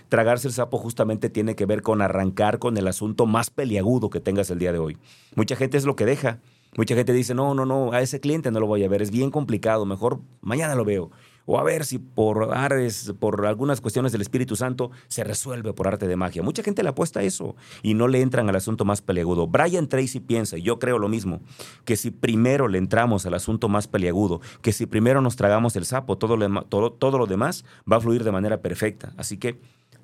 Tragarse 0.09 0.47
el 0.47 0.53
sapo 0.53 0.77
justamente 0.77 1.29
tiene 1.29 1.55
que 1.55 1.65
ver 1.65 1.81
con 1.81 2.01
arrancar 2.01 2.59
con 2.59 2.77
el 2.77 2.87
asunto 2.87 3.25
más 3.25 3.49
peliagudo 3.49 4.09
que 4.09 4.19
tengas 4.19 4.49
el 4.51 4.59
día 4.59 4.71
de 4.71 4.79
hoy. 4.79 4.97
Mucha 5.35 5.55
gente 5.55 5.77
es 5.77 5.85
lo 5.85 5.95
que 5.95 6.05
deja. 6.05 6.39
Mucha 6.77 6.95
gente 6.95 7.11
dice, 7.11 7.33
no, 7.33 7.53
no, 7.53 7.65
no, 7.65 7.91
a 7.91 8.01
ese 8.01 8.21
cliente 8.21 8.49
no 8.49 8.61
lo 8.61 8.67
voy 8.67 8.83
a 8.85 8.87
ver, 8.87 9.01
es 9.01 9.11
bien 9.11 9.29
complicado, 9.29 9.85
mejor 9.85 10.21
mañana 10.39 10.73
lo 10.73 10.85
veo 10.85 11.11
o 11.45 11.59
a 11.59 11.63
ver 11.63 11.85
si 11.85 11.99
por 11.99 12.55
ares, 12.55 13.13
por 13.19 13.45
algunas 13.45 13.81
cuestiones 13.81 14.11
del 14.11 14.21
Espíritu 14.21 14.55
Santo 14.55 14.91
se 15.07 15.23
resuelve 15.23 15.73
por 15.73 15.87
arte 15.87 16.07
de 16.07 16.15
magia. 16.15 16.43
Mucha 16.43 16.63
gente 16.63 16.83
le 16.83 16.89
apuesta 16.89 17.21
a 17.21 17.23
eso 17.23 17.55
y 17.83 17.93
no 17.93 18.07
le 18.07 18.21
entran 18.21 18.49
al 18.49 18.55
asunto 18.55 18.85
más 18.85 19.01
peliagudo. 19.01 19.47
Brian 19.47 19.87
Tracy 19.87 20.19
piensa, 20.19 20.57
y 20.57 20.61
yo 20.61 20.79
creo 20.79 20.99
lo 20.99 21.09
mismo, 21.09 21.41
que 21.85 21.95
si 21.95 22.11
primero 22.11 22.67
le 22.67 22.77
entramos 22.77 23.25
al 23.25 23.33
asunto 23.33 23.69
más 23.69 23.87
peliagudo, 23.87 24.41
que 24.61 24.73
si 24.73 24.85
primero 24.85 25.21
nos 25.21 25.35
tragamos 25.35 25.75
el 25.75 25.85
sapo, 25.85 26.17
todo 26.17 26.37
lo, 26.37 26.63
todo 26.63 27.17
lo 27.17 27.27
demás 27.27 27.65
va 27.91 27.97
a 27.97 28.01
fluir 28.01 28.23
de 28.23 28.31
manera 28.31 28.61
perfecta. 28.61 29.13
Así 29.17 29.37
que 29.37 29.59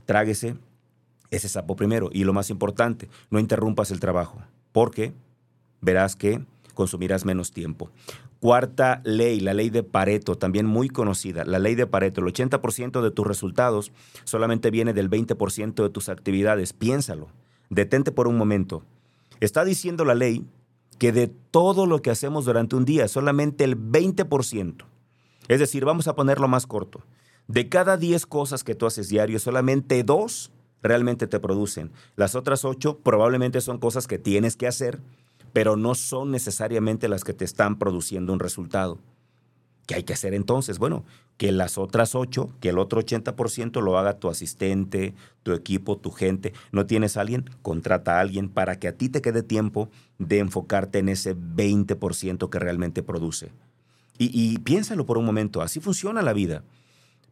tráguese 0.06 0.56
ese 1.32 1.50
sapo 1.50 1.76
primero. 1.76 2.10
Y 2.12 2.24
lo 2.24 2.34
más 2.34 2.50
importante, 2.50 3.10
no 3.30 3.40
interrumpas 3.40 3.92
el 3.92 4.00
trabajo, 4.00 4.42
porque 4.72 5.14
verás 5.82 6.16
que 6.16 6.42
consumirás 6.78 7.26
menos 7.26 7.52
tiempo. 7.52 7.90
Cuarta 8.40 9.02
ley, 9.04 9.40
la 9.40 9.56
ley 9.56 9.72
de 9.72 9.82
Pareto, 9.82 10.36
también 10.36 10.68
muy 10.68 10.90
conocida. 10.90 11.44
La 11.44 11.58
ley 11.58 11.74
de 11.74 11.88
Pareto, 11.88 12.22
el 12.22 12.28
80% 12.28 13.02
de 13.02 13.10
tus 13.10 13.26
resultados 13.26 13.92
solamente 14.24 14.70
viene 14.70 14.94
del 14.94 15.10
20% 15.10 15.82
de 15.82 15.90
tus 15.90 16.08
actividades. 16.08 16.74
Piénsalo, 16.74 17.30
detente 17.72 18.12
por 18.12 18.28
un 18.28 18.38
momento. 18.38 18.84
Está 19.40 19.66
diciendo 19.66 20.06
la 20.06 20.14
ley 20.14 20.46
que 21.00 21.12
de 21.12 21.28
todo 21.28 21.88
lo 21.88 22.04
que 22.04 22.12
hacemos 22.12 22.46
durante 22.46 22.76
un 22.76 22.86
día, 22.86 23.08
solamente 23.08 23.64
el 23.64 23.76
20%, 23.76 24.86
es 25.48 25.60
decir, 25.60 25.84
vamos 25.84 26.08
a 26.08 26.16
ponerlo 26.16 26.48
más 26.48 26.68
corto, 26.68 27.04
de 27.48 27.70
cada 27.70 27.98
10 27.98 28.26
cosas 28.28 28.64
que 28.64 28.76
tú 28.76 28.86
haces 28.86 29.10
diario, 29.10 29.40
solamente 29.40 30.04
dos 30.04 30.52
realmente 30.84 31.26
te 31.28 31.40
producen. 31.40 31.92
Las 32.16 32.36
otras 32.36 32.66
8 32.66 33.00
probablemente 33.00 33.62
son 33.62 33.80
cosas 33.80 34.06
que 34.06 34.20
tienes 34.20 34.58
que 34.58 34.68
hacer 34.68 35.02
pero 35.54 35.76
no 35.76 35.96
son 35.96 36.32
necesariamente 36.32 37.08
las 37.08 37.24
que 37.24 37.34
te 37.34 37.46
están 37.46 37.78
produciendo 37.78 38.34
un 38.34 38.40
resultado. 38.40 39.00
¿Qué 39.88 39.96
hay 39.96 40.04
que 40.04 40.14
hacer 40.14 40.34
entonces? 40.34 40.80
Bueno, 40.80 41.06
que 41.38 41.52
las 41.52 41.78
otras 41.78 42.14
ocho, 42.14 42.50
que 42.60 42.70
el 42.70 42.78
otro 42.78 43.02
80% 43.02 43.82
lo 43.82 43.98
haga 43.98 44.20
tu 44.20 44.28
asistente, 44.28 45.14
tu 45.44 45.54
equipo, 45.54 45.98
tu 45.98 46.12
gente. 46.12 46.52
¿No 46.72 46.86
tienes 46.86 47.16
a 47.16 47.22
alguien? 47.22 47.50
Contrata 47.62 48.18
a 48.18 48.20
alguien 48.20 48.50
para 48.50 48.80
que 48.80 48.90
a 48.90 48.98
ti 48.98 49.08
te 49.08 49.22
quede 49.22 49.44
tiempo 49.44 49.90
de 50.18 50.40
enfocarte 50.40 51.00
en 51.00 51.10
ese 51.10 51.36
20% 51.38 52.50
que 52.50 52.60
realmente 52.60 53.02
produce. 53.02 53.52
Y, 54.18 54.30
y 54.34 54.58
piénsalo 54.58 55.06
por 55.06 55.18
un 55.18 55.26
momento, 55.26 55.62
así 55.62 55.80
funciona 55.80 56.22
la 56.22 56.34
vida. 56.34 56.64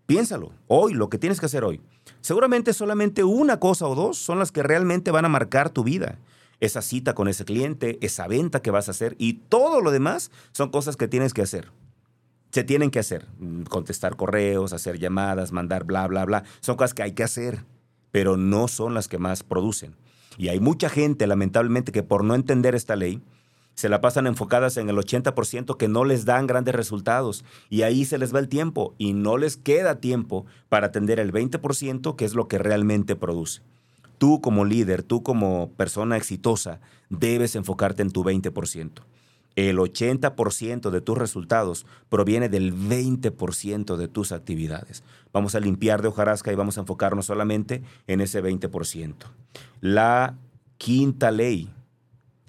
Piénsalo, 0.06 0.52
hoy, 0.68 0.94
lo 0.94 1.10
que 1.10 1.18
tienes 1.18 1.40
que 1.40 1.48
hacer 1.48 1.64
hoy. 1.64 1.82
Seguramente 2.22 2.74
solamente 2.74 3.24
una 3.24 3.60
cosa 3.60 3.88
o 3.88 3.96
dos 3.96 4.18
son 4.18 4.40
las 4.40 4.52
que 4.52 4.64
realmente 4.64 5.12
van 5.12 5.26
a 5.26 5.30
marcar 5.30 5.72
tu 5.72 5.84
vida 5.84 6.20
esa 6.60 6.82
cita 6.82 7.16
con 7.16 7.28
ese 7.28 7.46
cliente, 7.46 7.98
esa 8.02 8.28
venta 8.28 8.62
que 8.62 8.72
vas 8.72 8.88
a 8.88 8.92
hacer 8.92 9.16
y 9.20 9.34
todo 9.34 9.82
lo 9.82 9.92
demás 9.92 10.32
son 10.52 10.70
cosas 10.70 10.98
que 10.98 11.08
tienes 11.08 11.34
que 11.34 11.42
hacer. 11.42 11.72
Se 12.52 12.64
tienen 12.64 12.92
que 12.92 13.00
hacer. 13.00 13.28
Mm, 13.40 13.64
contestar 13.64 14.16
correos, 14.16 14.74
hacer 14.74 14.98
llamadas, 14.98 15.52
mandar 15.52 15.84
bla, 15.84 16.08
bla, 16.08 16.26
bla. 16.26 16.44
Son 16.62 16.78
cosas 16.78 16.94
que 16.94 17.04
hay 17.04 17.12
que 17.12 17.24
hacer, 17.24 17.66
pero 18.12 18.38
no 18.38 18.68
son 18.68 18.94
las 18.94 19.08
que 19.08 19.18
más 19.18 19.44
producen. 19.44 19.96
Y 20.38 20.50
hay 20.50 20.60
mucha 20.60 20.90
gente, 20.90 21.28
lamentablemente, 21.28 21.92
que 21.92 22.04
por 22.04 22.24
no 22.24 22.36
entender 22.36 22.76
esta 22.76 22.96
ley, 22.96 23.22
se 23.76 23.90
la 23.90 24.02
pasan 24.02 24.26
enfocadas 24.26 24.78
en 24.78 24.90
el 24.90 24.96
80% 24.96 25.78
que 25.78 25.88
no 25.90 26.06
les 26.06 26.26
dan 26.26 26.48
grandes 26.48 26.74
resultados 26.74 27.44
y 27.70 27.82
ahí 27.82 28.06
se 28.06 28.18
les 28.18 28.34
va 28.34 28.40
el 28.40 28.48
tiempo 28.48 28.96
y 28.98 29.14
no 29.14 29.38
les 29.38 29.58
queda 29.58 30.00
tiempo 30.00 30.46
para 30.70 30.88
atender 30.88 31.20
el 31.20 31.34
20% 31.34 32.16
que 32.16 32.26
es 32.26 32.34
lo 32.34 32.48
que 32.48 32.58
realmente 32.58 33.18
produce. 33.18 33.62
Tú 34.18 34.42
como 34.42 34.66
líder, 34.66 35.04
tú 35.04 35.24
como 35.24 35.72
persona 35.72 36.18
exitosa, 36.18 36.80
debes 37.10 37.56
enfocarte 37.56 38.02
en 38.02 38.12
tu 38.12 38.24
20%. 38.24 39.02
El 39.56 39.78
80% 39.78 40.90
de 40.90 41.02
tus 41.02 41.18
resultados 41.18 41.86
proviene 42.10 42.50
del 42.50 42.74
20% 42.74 43.96
de 43.96 44.08
tus 44.10 44.34
actividades. 44.34 45.04
Vamos 45.32 45.56
a 45.56 45.62
limpiar 45.62 46.02
de 46.02 46.10
hojarasca 46.10 46.52
y 46.52 46.56
vamos 46.56 46.78
a 46.78 46.82
enfocarnos 46.82 47.26
solamente 47.28 47.82
en 48.08 48.20
ese 48.20 48.44
20%. 48.44 49.14
La 49.80 50.36
quinta 50.78 51.32
ley, 51.32 51.70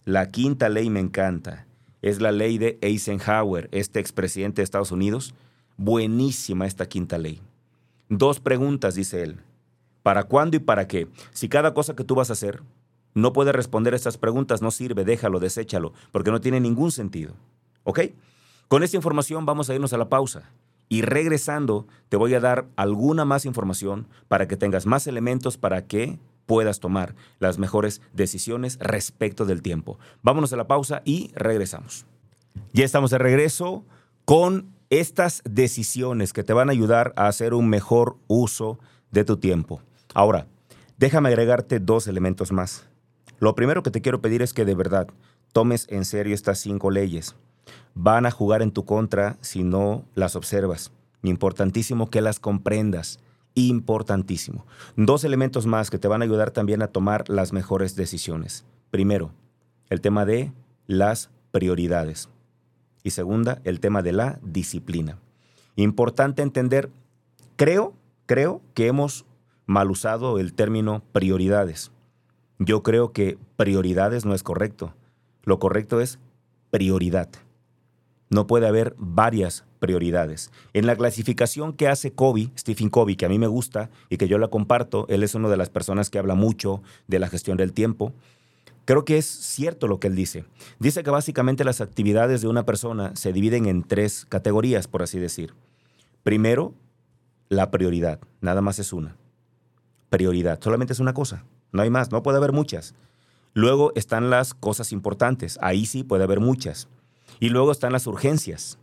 la 0.04 0.30
quinta 0.30 0.68
ley 0.68 0.90
me 0.90 1.00
encanta, 1.00 1.66
es 2.02 2.20
la 2.20 2.32
ley 2.32 2.58
de 2.58 2.78
Eisenhower, 2.82 3.68
este 3.73 4.00
expresidente 4.00 4.61
de 4.61 4.64
Estados 4.64 4.92
Unidos. 4.92 5.35
Buenísima 5.76 6.66
esta 6.66 6.87
quinta 6.87 7.18
ley. 7.18 7.40
Dos 8.08 8.40
preguntas, 8.40 8.94
dice 8.94 9.23
él. 9.23 9.40
¿Para 10.06 10.22
cuándo 10.22 10.56
y 10.56 10.60
para 10.60 10.86
qué? 10.86 11.08
Si 11.32 11.48
cada 11.48 11.75
cosa 11.75 11.96
que 11.96 12.04
tú 12.04 12.14
vas 12.14 12.30
a 12.30 12.34
hacer 12.34 12.62
no 13.14 13.32
puede 13.32 13.50
responder 13.50 13.92
a 13.92 13.96
estas 13.96 14.18
preguntas, 14.18 14.62
no 14.62 14.70
sirve, 14.70 15.04
déjalo, 15.04 15.40
deséchalo, 15.40 15.94
porque 16.12 16.30
no 16.30 16.40
tiene 16.40 16.60
ningún 16.60 16.92
sentido. 16.92 17.34
¿Ok? 17.82 18.02
Con 18.68 18.84
esta 18.84 18.96
información 18.96 19.46
vamos 19.46 19.68
a 19.68 19.75
irnos 19.75 19.92
a 19.92 19.98
la 19.98 20.08
pausa. 20.08 20.52
Y 20.88 21.02
regresando, 21.02 21.88
te 22.08 22.16
voy 22.16 22.34
a 22.34 22.40
dar 22.40 22.68
alguna 22.76 23.25
más 23.25 23.46
información 23.46 24.06
para 24.28 24.46
que 24.46 24.56
tengas 24.56 24.86
más 24.86 25.08
elementos 25.08 25.58
para 25.58 25.86
que 25.88 26.20
puedas 26.46 26.78
tomar 26.78 27.16
las 27.40 27.58
mejores 27.58 28.00
decisiones 28.12 28.78
respecto 28.78 29.44
del 29.44 29.60
tiempo. 29.60 29.98
Vámonos 30.22 30.52
a 30.52 30.56
la 30.56 30.68
pausa 30.68 31.02
y 31.04 31.32
regresamos. 31.34 32.06
Ya 32.72 32.84
estamos 32.84 33.10
de 33.10 33.18
regreso 33.18 33.84
con 34.25 34.72
estas 34.88 35.42
decisiones 35.44 36.32
que 36.32 36.44
te 36.44 36.52
van 36.52 36.68
a 36.68 36.72
ayudar 36.72 37.12
a 37.16 37.26
hacer 37.26 37.54
un 37.54 37.68
mejor 37.68 38.18
uso 38.28 38.78
de 39.10 39.25
tu 39.25 39.38
tiempo. 39.38 39.80
Ahora, 40.16 40.46
déjame 40.96 41.28
agregarte 41.28 41.78
dos 41.78 42.08
elementos 42.08 42.50
más. 42.50 42.87
Lo 43.38 43.54
primero 43.54 43.82
que 43.82 43.90
te 43.90 44.00
quiero 44.00 44.23
pedir 44.23 44.40
es 44.40 44.54
que 44.54 44.64
de 44.64 44.75
verdad 44.75 45.08
tomes 45.52 45.87
en 45.90 46.06
serio 46.06 46.35
estas 46.35 46.58
cinco 46.58 46.90
leyes. 46.90 47.37
Van 47.92 48.25
a 48.25 48.30
jugar 48.30 48.62
en 48.62 48.70
tu 48.73 48.87
contra 48.87 49.37
si 49.42 49.62
no 49.62 50.06
las 50.14 50.35
observas. 50.35 50.90
Importantísimo 51.23 52.08
que 52.08 52.23
las 52.23 52.40
comprendas 52.40 53.18
Importantísimo. 53.58 54.64
Dos 54.96 55.23
elementos 55.25 55.66
más 55.66 55.90
que 55.90 55.99
te 55.99 56.08
van 56.08 56.23
a 56.23 56.25
ayudar 56.25 56.50
también 56.50 56.80
a 56.80 56.88
tomar 56.88 57.28
las 57.28 57.52
mejores 57.52 57.94
decisiones. 57.94 58.64
Primero, 58.90 59.32
el 59.90 60.00
tema 60.00 60.25
de 60.25 60.50
las 60.87 61.28
prioridades. 61.52 62.30
Y 63.02 63.11
segunda, 63.11 63.61
el 63.64 63.80
tema 63.80 64.00
de 64.02 64.12
la 64.12 64.38
disciplina. 64.42 65.18
Importante 65.75 66.40
entender, 66.40 66.90
creo, 67.56 67.92
creo 68.25 68.62
que 68.73 68.87
hemos 68.87 69.26
mal 69.66 69.90
usado 69.90 70.38
el 70.38 70.54
término 70.54 71.02
prioridades. 71.12 71.90
Yo 72.58 72.82
creo 72.82 73.12
que 73.12 73.38
prioridades 73.56 74.25
no 74.25 74.35
es 74.35 74.42
correcto. 74.42 74.94
Lo 75.42 75.58
correcto 75.58 76.00
es 76.00 76.18
prioridad. 76.70 77.28
No 78.30 78.46
puede 78.46 78.66
haber 78.66 78.94
varias 78.99 79.64
prioridades. 79.78 80.50
En 80.73 80.87
la 80.87 80.96
clasificación 80.96 81.73
que 81.73 81.87
hace 81.87 82.12
Covey, 82.12 82.50
Stephen 82.58 82.90
Covey, 82.90 83.16
que 83.16 83.26
a 83.26 83.28
mí 83.28 83.38
me 83.38 83.46
gusta 83.46 83.90
y 84.08 84.16
que 84.16 84.26
yo 84.26 84.38
la 84.38 84.49
comparto, 84.49 85.06
él 85.08 85.23
es 85.23 85.35
una 85.35 85.49
de 85.49 85.56
las 85.56 85.70
personas 85.70 86.11
que 86.11 86.18
habla 86.18 86.35
mucho 86.35 86.82
de 87.06 87.18
la 87.18 87.28
gestión 87.28 87.56
del 87.56 87.73
tiempo. 87.73 88.12
Creo 88.85 89.04
que 89.04 89.18
es 89.18 89.26
cierto 89.26 89.87
lo 89.87 90.00
que 90.00 90.06
él 90.08 90.16
dice. 90.16 90.44
Dice 90.78 91.02
que 91.02 91.11
básicamente 91.11 91.64
las 91.64 91.80
actividades 91.80 92.40
de 92.40 92.49
una 92.49 92.64
persona 92.64 93.14
se 93.14 93.32
dividen 93.32 93.66
en 93.66 93.82
tres 93.82 94.26
categorías, 94.28 94.88
por 94.88 95.02
así 95.02 95.18
decir. 95.18 95.54
Primero, 96.23 96.75
la 97.49 97.70
prioridad. 97.70 98.20
Nada 98.40 98.61
más 98.61 98.78
es 98.78 98.92
una. 98.92 99.16
Prioridad. 100.10 100.60
Solamente 100.62 100.92
es 100.92 101.00
una 101.00 101.14
cosa. 101.14 101.44
No 101.72 101.82
hay 101.82 101.90
más. 101.90 102.10
No 102.10 102.22
puede 102.22 102.38
haber 102.38 102.52
muchas. 102.52 102.94
Luego 103.54 103.92
están 103.94 104.30
las 104.30 104.54
cosas 104.54 104.92
importantes. 104.92 105.58
Ahí 105.62 105.86
sí 105.86 106.04
puede 106.04 106.25
haber 106.25 106.40
muchas. 106.40 106.88
Y 107.40 107.48
luego 107.48 107.72
están 107.72 107.92
las 107.92 108.06
urgencias. 108.06 108.78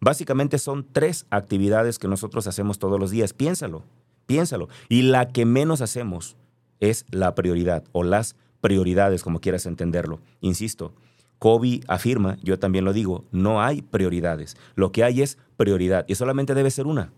Básicamente 0.00 0.58
son 0.58 0.86
tres 0.92 1.26
actividades 1.30 1.98
que 1.98 2.08
nosotros 2.08 2.46
hacemos 2.46 2.78
todos 2.78 3.00
los 3.00 3.10
días. 3.10 3.32
Piénsalo, 3.32 3.84
piénsalo. 4.26 4.68
Y 4.88 5.02
la 5.02 5.28
que 5.28 5.44
menos 5.44 5.80
hacemos 5.80 6.36
es 6.80 7.04
la 7.10 7.34
prioridad 7.34 7.84
o 7.92 8.04
las 8.04 8.36
prioridades, 8.60 9.22
como 9.22 9.40
quieras 9.40 9.66
entenderlo. 9.66 10.20
Insisto, 10.40 10.94
Kobe 11.38 11.80
afirma, 11.88 12.36
yo 12.42 12.58
también 12.58 12.84
lo 12.84 12.92
digo, 12.92 13.24
no 13.30 13.62
hay 13.62 13.82
prioridades. 13.82 14.56
Lo 14.74 14.92
que 14.92 15.04
hay 15.04 15.22
es 15.22 15.38
prioridad 15.56 16.04
y 16.08 16.14
solamente 16.14 16.54
debe 16.54 16.70
ser 16.70 16.86
una. 16.86 17.12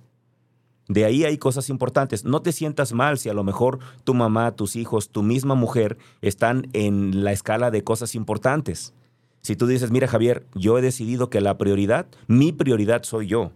De 0.90 1.04
ahí 1.04 1.24
hay 1.24 1.38
cosas 1.38 1.70
importantes. 1.70 2.24
No 2.24 2.42
te 2.42 2.50
sientas 2.50 2.92
mal 2.92 3.16
si 3.16 3.28
a 3.28 3.32
lo 3.32 3.44
mejor 3.44 3.78
tu 4.02 4.12
mamá, 4.12 4.56
tus 4.56 4.74
hijos, 4.74 5.10
tu 5.10 5.22
misma 5.22 5.54
mujer 5.54 5.98
están 6.20 6.66
en 6.72 7.22
la 7.22 7.30
escala 7.30 7.70
de 7.70 7.84
cosas 7.84 8.16
importantes. 8.16 8.92
Si 9.40 9.54
tú 9.54 9.68
dices, 9.68 9.92
mira 9.92 10.08
Javier, 10.08 10.44
yo 10.52 10.76
he 10.76 10.82
decidido 10.82 11.30
que 11.30 11.40
la 11.40 11.56
prioridad, 11.58 12.06
mi 12.26 12.50
prioridad 12.50 13.04
soy 13.04 13.28
yo. 13.28 13.52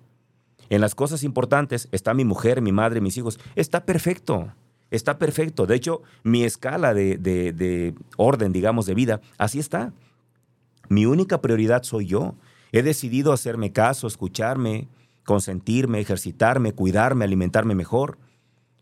En 0.70 0.80
las 0.80 0.94
cosas 0.94 1.24
importantes 1.24 1.88
está 1.90 2.14
mi 2.14 2.24
mujer, 2.24 2.62
mi 2.62 2.70
madre, 2.70 3.00
mis 3.00 3.16
hijos. 3.16 3.40
Está 3.56 3.84
perfecto, 3.84 4.52
está 4.92 5.18
perfecto. 5.18 5.66
De 5.66 5.74
hecho, 5.74 6.02
mi 6.22 6.44
escala 6.44 6.94
de, 6.94 7.18
de 7.18 7.94
orden, 8.16 8.52
digamos, 8.52 8.86
de 8.86 8.94
vida, 8.94 9.20
así 9.38 9.58
está. 9.58 9.92
Mi 10.88 11.04
única 11.04 11.40
prioridad 11.40 11.82
soy 11.82 12.06
yo. 12.06 12.36
He 12.70 12.84
decidido 12.84 13.32
hacerme 13.32 13.72
caso, 13.72 14.06
escucharme, 14.06 14.86
consentirme, 15.24 16.00
ejercitarme, 16.00 16.72
cuidarme, 16.72 17.24
alimentarme 17.24 17.74
mejor. 17.74 18.18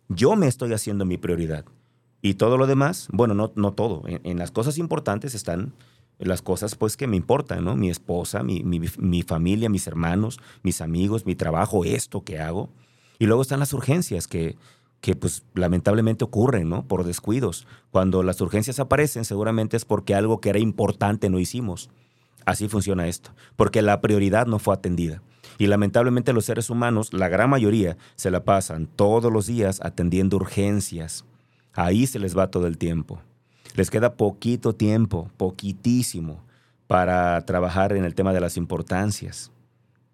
Yo 0.08 0.36
me 0.36 0.48
estoy 0.48 0.72
haciendo 0.72 1.04
mi 1.04 1.16
prioridad. 1.16 1.64
Y 2.20 2.34
todo 2.34 2.56
lo 2.56 2.66
demás, 2.66 3.08
bueno, 3.12 3.34
no, 3.34 3.52
no 3.56 3.72
todo. 3.72 4.02
en 4.06 4.38
las 4.38 4.50
cosas 4.50 4.78
importantes 4.78 5.34
están 5.34 5.74
las 6.24 6.42
cosas 6.42 6.74
pues 6.74 6.96
que 6.96 7.06
me 7.06 7.16
importan, 7.16 7.64
¿no? 7.64 7.76
Mi 7.76 7.90
esposa, 7.90 8.42
mi, 8.42 8.62
mi, 8.62 9.22
familia, 9.22 9.68
mis 9.68 9.86
hermanos, 9.86 10.40
mis 10.62 10.80
amigos, 10.80 11.26
mi 11.26 11.34
trabajo, 11.34 11.84
esto 11.84 12.22
que 12.22 12.38
hago. 12.38 12.70
Y 13.18 13.26
luego 13.26 13.42
están 13.42 13.60
las 13.60 13.72
urgencias 13.72 14.26
que, 14.26 14.56
que 15.00 15.16
pues 15.16 15.44
lamentablemente 15.54 16.24
ocurren, 16.24 16.68
¿no? 16.68 16.86
Por 16.86 17.04
descuidos. 17.04 17.66
Cuando 17.90 18.22
las 18.22 18.40
urgencias 18.40 18.78
aparecen 18.80 19.24
seguramente 19.24 19.76
es 19.76 19.84
porque 19.84 20.14
algo 20.14 20.40
que 20.40 20.50
era 20.50 20.58
importante 20.58 21.28
no 21.28 21.38
hicimos. 21.38 21.90
Así 22.44 22.68
funciona 22.68 23.06
esto, 23.06 23.30
porque 23.56 23.82
la 23.82 24.00
prioridad 24.00 24.46
no 24.46 24.58
fue 24.58 24.74
atendida. 24.74 25.22
Y 25.62 25.68
lamentablemente 25.68 26.32
los 26.32 26.46
seres 26.46 26.70
humanos, 26.70 27.12
la 27.12 27.28
gran 27.28 27.48
mayoría, 27.48 27.96
se 28.16 28.32
la 28.32 28.42
pasan 28.42 28.88
todos 28.88 29.32
los 29.32 29.46
días 29.46 29.78
atendiendo 29.80 30.36
urgencias. 30.36 31.24
Ahí 31.72 32.08
se 32.08 32.18
les 32.18 32.36
va 32.36 32.50
todo 32.50 32.66
el 32.66 32.78
tiempo. 32.78 33.20
Les 33.76 33.88
queda 33.88 34.16
poquito 34.16 34.74
tiempo, 34.74 35.30
poquitísimo, 35.36 36.42
para 36.88 37.40
trabajar 37.46 37.92
en 37.92 38.04
el 38.04 38.16
tema 38.16 38.32
de 38.32 38.40
las 38.40 38.56
importancias. 38.56 39.52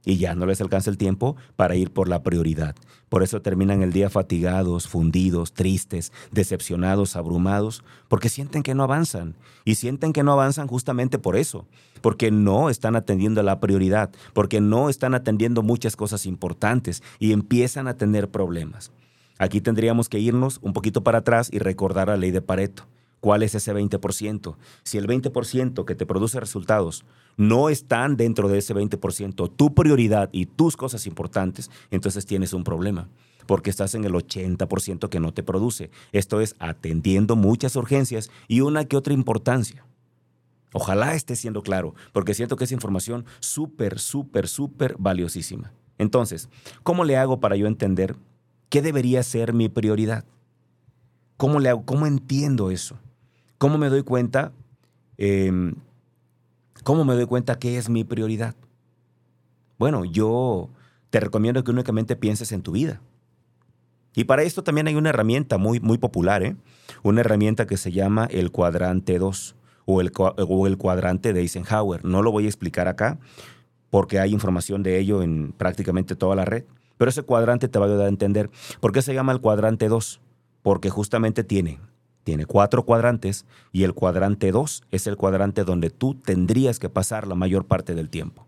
Y 0.05 0.17
ya 0.17 0.35
no 0.35 0.47
les 0.47 0.61
alcanza 0.61 0.91
el 0.91 0.97
tiempo 0.97 1.37
para 1.57 1.77
ir 1.77 1.91
por 1.93 2.09
la 2.09 2.23
prioridad. 2.23 2.75
Por 3.09 3.23
eso 3.23 3.41
terminan 3.41 3.83
el 3.83 3.93
día 3.93 4.11
fatigados, 4.11 4.87
fundidos, 4.87 5.53
tristes, 5.53 6.13
decepcionados, 6.31 7.17
abrumados, 7.17 7.83
porque 8.09 8.29
sienten 8.29 8.63
que 8.63 8.75
no 8.75 8.83
avanzan. 8.83 9.35
Y 9.65 9.77
sienten 9.77 10.13
que 10.13 10.23
no 10.23 10.33
avanzan 10.33 10.67
justamente 10.67 11.19
por 11.19 11.37
eso, 11.37 11.67
porque 12.01 12.31
no 12.31 12.71
están 12.71 12.97
atendiendo 12.97 13.41
a 13.41 13.45
la 13.45 13.61
prioridad, 13.61 14.11
porque 14.35 14.61
no 14.61 14.89
están 14.89 15.15
atendiendo 15.15 15.63
muchas 15.63 15.97
cosas 15.97 16.27
importantes 16.27 17.03
y 17.19 17.33
empiezan 17.33 17.89
a 17.89 17.97
tener 17.97 18.31
problemas. 18.31 18.93
Aquí 19.39 19.61
tendríamos 19.61 20.09
que 20.09 20.19
irnos 20.19 20.59
un 20.63 20.73
poquito 20.73 21.03
para 21.03 21.19
atrás 21.19 21.49
y 21.53 21.59
recordar 21.59 22.09
la 22.09 22.17
ley 22.17 22.31
de 22.31 22.43
Pareto. 22.43 22.85
¿Cuál 23.21 23.43
es 23.43 23.55
ese 23.55 23.75
20%? 23.75 24.57
Si 24.85 24.99
el 24.99 25.07
20% 25.07 25.85
que 25.85 25.95
te 25.95 26.07
produce 26.07 26.39
resultados 26.39 27.05
no 27.39 27.71
están 27.71 28.17
dentro 28.17 28.49
de 28.49 28.59
ese 28.59 28.75
20%, 28.75 29.51
tu 29.57 29.75
prioridad 29.75 30.29
y 30.33 30.45
tus 30.45 30.77
cosas 30.77 31.07
importantes, 31.07 31.71
entonces 31.91 32.27
tienes 32.27 32.53
un 32.53 32.65
problema, 32.65 33.09
porque 33.47 33.71
estás 33.71 33.95
en 33.95 34.05
el 34.05 34.13
80% 34.13 35.09
que 35.09 35.21
no 35.21 35.33
te 35.33 35.43
produce. 35.43 35.91
Esto 36.13 36.43
es 36.43 36.55
atendiendo 36.59 37.37
muchas 37.37 37.77
urgencias 37.77 38.31
y 38.49 38.61
una 38.61 38.85
que 38.85 38.97
otra 38.97 39.15
importancia. 39.15 39.87
Ojalá 40.75 41.15
esté 41.15 41.37
siendo 41.37 41.63
claro, 41.63 41.95
porque 42.13 42.35
siento 42.35 42.57
que 42.57 42.65
es 42.65 42.73
información 42.73 43.25
súper, 43.41 43.99
súper, 43.99 44.49
súper 44.49 44.97
valiosísima. 44.99 45.73
Entonces, 45.97 46.49
¿cómo 46.83 47.05
le 47.05 47.17
hago 47.17 47.41
para 47.41 47.57
yo 47.57 47.67
entender 47.67 48.17
qué 48.69 48.83
debería 48.83 49.23
ser 49.23 49.55
mi 49.55 49.69
prioridad? 49.69 50.25
¿Cómo 51.37 51.61
le? 51.61 51.71
¿Cómo 51.85 52.07
entiendo 52.07 52.71
eso? 52.71 52.99
¿Cómo 53.59 53.79
me 53.79 53.89
doy 53.89 54.03
cuenta? 54.03 54.53
Em, 55.17 55.75
¿Cómo 56.85 57.05
me 57.05 57.15
doy 57.15 57.27
cuenta 57.27 57.59
que 57.59 57.79
es 57.79 57.89
mi 57.89 58.05
prioridad? 58.05 58.55
Bueno, 59.79 60.05
yo 60.05 60.71
te 61.11 61.21
recomiendo 61.21 61.63
que 61.65 61.71
únicamente 61.71 62.17
pienses 62.17 62.53
en 62.53 62.63
tu 62.63 62.73
vida. 62.73 63.01
Y 64.15 64.25
para 64.25 64.43
esto 64.43 64.65
también 64.65 64.89
hay 64.89 64.97
una 64.97 65.11
herramienta 65.11 65.59
muy, 65.59 65.81
muy 65.81 65.99
popular, 65.99 66.43
¿eh? 66.43 66.57
una 67.03 67.21
herramienta 67.21 67.67
que 67.67 67.77
se 67.77 67.93
llama 67.93 68.27
el 68.31 68.51
cuadrante 68.51 69.19
2 69.19 69.55
o 69.85 70.01
el, 70.01 70.13
o 70.17 70.67
el 70.67 70.77
cuadrante 70.77 71.33
de 71.33 71.41
Eisenhower. 71.41 72.05
No 72.05 72.23
lo 72.23 72.33
voy 72.33 72.47
a 72.47 72.49
explicar 72.49 72.89
acá 72.89 73.19
porque 73.91 74.19
hay 74.19 74.33
información 74.33 74.83
de 74.83 74.99
ello 74.99 75.23
en 75.23 75.53
prácticamente 75.53 76.17
toda 76.17 76.35
la 76.35 76.45
red. 76.45 76.65
Pero 76.97 77.11
ese 77.11 77.23
cuadrante 77.23 77.69
te 77.69 77.79
va 77.79 77.87
a 77.87 77.89
ayudar 77.89 78.07
a 78.07 78.11
entender 78.11 78.51
por 78.81 78.93
qué 78.93 79.03
se 79.03 79.15
llama 79.15 79.33
el 79.33 79.41
cuadrante 79.41 79.89
2. 79.89 80.21
Porque 80.63 80.91
justamente 80.91 81.45
tiene 81.45 81.79
tiene 82.29 82.45
cuatro 82.45 82.85
cuadrantes 82.85 83.47
y 83.73 83.85
el 83.85 83.95
cuadrante 83.95 84.53
2 84.53 84.83
es 84.91 85.07
el 85.07 85.17
cuadrante 85.17 85.65
donde 85.65 85.89
tú 85.89 86.13
tendrías 86.13 86.79
que 86.79 86.91
pasar 86.91 87.27
la 87.27 87.35
mayor 87.35 87.65
parte 87.65 87.95
del 87.95 88.11
tiempo. 88.11 88.47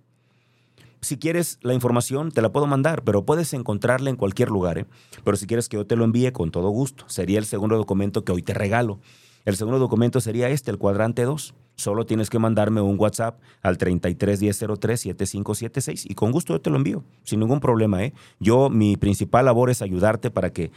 Si 1.00 1.16
quieres 1.16 1.58
la 1.62 1.72
información, 1.72 2.30
te 2.30 2.42
la 2.42 2.52
puedo 2.52 2.66
mandar, 2.66 3.02
pero 3.04 3.24
puedes 3.24 3.54
encontrarla 3.54 4.10
en 4.10 4.16
cualquier 4.16 4.50
lugar. 4.50 4.76
¿eh? 4.76 4.84
Pero 5.24 5.38
si 5.38 5.46
quieres 5.46 5.70
que 5.70 5.78
yo 5.78 5.86
te 5.86 5.96
lo 5.96 6.04
envíe, 6.04 6.30
con 6.30 6.50
todo 6.50 6.68
gusto. 6.68 7.06
Sería 7.08 7.38
el 7.38 7.46
segundo 7.46 7.78
documento 7.78 8.22
que 8.22 8.32
hoy 8.32 8.42
te 8.42 8.52
regalo. 8.52 9.00
El 9.46 9.56
segundo 9.56 9.78
documento 9.78 10.20
sería 10.20 10.50
este, 10.50 10.70
el 10.70 10.76
cuadrante 10.76 11.22
2. 11.22 11.54
Solo 11.76 12.04
tienes 12.04 12.28
que 12.28 12.38
mandarme 12.38 12.82
un 12.82 13.00
WhatsApp 13.00 13.40
al 13.62 13.78
3310037576 13.78 16.04
y 16.06 16.14
con 16.14 16.32
gusto 16.32 16.52
yo 16.52 16.60
te 16.60 16.68
lo 16.68 16.76
envío, 16.76 17.02
sin 17.22 17.40
ningún 17.40 17.60
problema. 17.60 18.04
¿eh? 18.04 18.12
Yo, 18.40 18.68
mi 18.68 18.98
principal 18.98 19.46
labor 19.46 19.70
es 19.70 19.80
ayudarte 19.80 20.30
para 20.30 20.52
que 20.52 20.70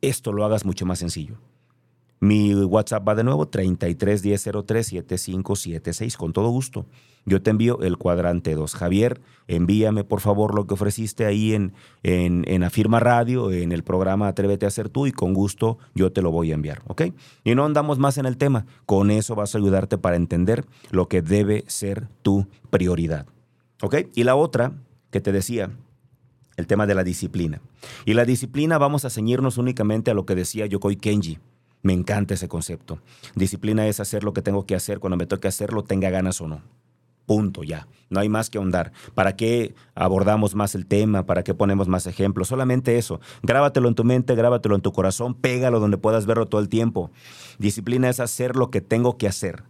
esto 0.00 0.32
lo 0.32 0.46
hagas 0.46 0.64
mucho 0.64 0.86
más 0.86 0.98
sencillo. 0.98 1.36
Mi 2.20 2.54
WhatsApp 2.54 3.06
va 3.06 3.14
de 3.14 3.22
nuevo 3.22 3.48
3310037576 3.50 6.16
con 6.16 6.32
todo 6.32 6.48
gusto. 6.48 6.86
Yo 7.24 7.40
te 7.42 7.50
envío 7.50 7.80
el 7.82 7.96
cuadrante 7.96 8.54
2. 8.54 8.74
Javier, 8.74 9.20
envíame 9.46 10.02
por 10.02 10.18
favor 10.20 10.52
lo 10.54 10.66
que 10.66 10.74
ofreciste 10.74 11.26
ahí 11.26 11.54
en, 11.54 11.74
en, 12.02 12.44
en, 12.48 12.64
Afirma 12.64 12.98
Radio, 13.00 13.52
en 13.52 13.70
el 13.70 13.84
programa 13.84 14.26
Atrévete 14.28 14.66
a 14.66 14.70
ser 14.70 14.88
tú 14.88 15.06
y 15.06 15.12
con 15.12 15.34
gusto 15.34 15.78
yo 15.94 16.10
te 16.10 16.22
lo 16.22 16.32
voy 16.32 16.50
a 16.50 16.54
enviar, 16.54 16.82
¿ok? 16.86 17.02
Y 17.44 17.54
no 17.54 17.64
andamos 17.64 17.98
más 17.98 18.18
en 18.18 18.26
el 18.26 18.36
tema. 18.36 18.66
Con 18.86 19.10
eso 19.10 19.36
vas 19.36 19.54
a 19.54 19.58
ayudarte 19.58 19.98
para 19.98 20.16
entender 20.16 20.64
lo 20.90 21.08
que 21.08 21.22
debe 21.22 21.64
ser 21.68 22.08
tu 22.22 22.48
prioridad, 22.70 23.26
¿ok? 23.82 23.96
Y 24.14 24.24
la 24.24 24.34
otra 24.34 24.72
que 25.10 25.20
te 25.20 25.30
decía, 25.32 25.70
el 26.56 26.66
tema 26.66 26.86
de 26.86 26.94
la 26.94 27.04
disciplina. 27.04 27.60
Y 28.04 28.14
la 28.14 28.24
disciplina 28.24 28.78
vamos 28.78 29.04
a 29.04 29.10
ceñirnos 29.10 29.58
únicamente 29.58 30.10
a 30.10 30.14
lo 30.14 30.26
que 30.26 30.34
decía 30.34 30.66
Yokoi 30.66 30.96
Kenji 30.96 31.38
me 31.82 31.92
encanta 31.92 32.34
ese 32.34 32.48
concepto. 32.48 32.98
Disciplina 33.34 33.86
es 33.86 34.00
hacer 34.00 34.24
lo 34.24 34.32
que 34.32 34.42
tengo 34.42 34.66
que 34.66 34.74
hacer 34.74 34.98
cuando 34.98 35.16
me 35.16 35.26
toque 35.26 35.48
hacerlo, 35.48 35.84
tenga 35.84 36.10
ganas 36.10 36.40
o 36.40 36.48
no. 36.48 36.62
Punto, 37.26 37.62
ya. 37.62 37.86
No 38.08 38.20
hay 38.20 38.30
más 38.30 38.48
que 38.48 38.56
ahondar. 38.56 38.92
¿Para 39.14 39.36
qué 39.36 39.74
abordamos 39.94 40.54
más 40.54 40.74
el 40.74 40.86
tema? 40.86 41.26
¿Para 41.26 41.44
qué 41.44 41.52
ponemos 41.52 41.86
más 41.86 42.06
ejemplos? 42.06 42.48
Solamente 42.48 42.96
eso. 42.96 43.20
Grábatelo 43.42 43.88
en 43.88 43.94
tu 43.94 44.02
mente, 44.02 44.34
grábatelo 44.34 44.74
en 44.74 44.80
tu 44.80 44.92
corazón, 44.92 45.34
pégalo 45.34 45.78
donde 45.78 45.98
puedas 45.98 46.24
verlo 46.24 46.46
todo 46.46 46.62
el 46.62 46.70
tiempo. 46.70 47.10
Disciplina 47.58 48.08
es 48.08 48.18
hacer 48.18 48.56
lo 48.56 48.70
que 48.70 48.80
tengo 48.80 49.18
que 49.18 49.28
hacer. 49.28 49.64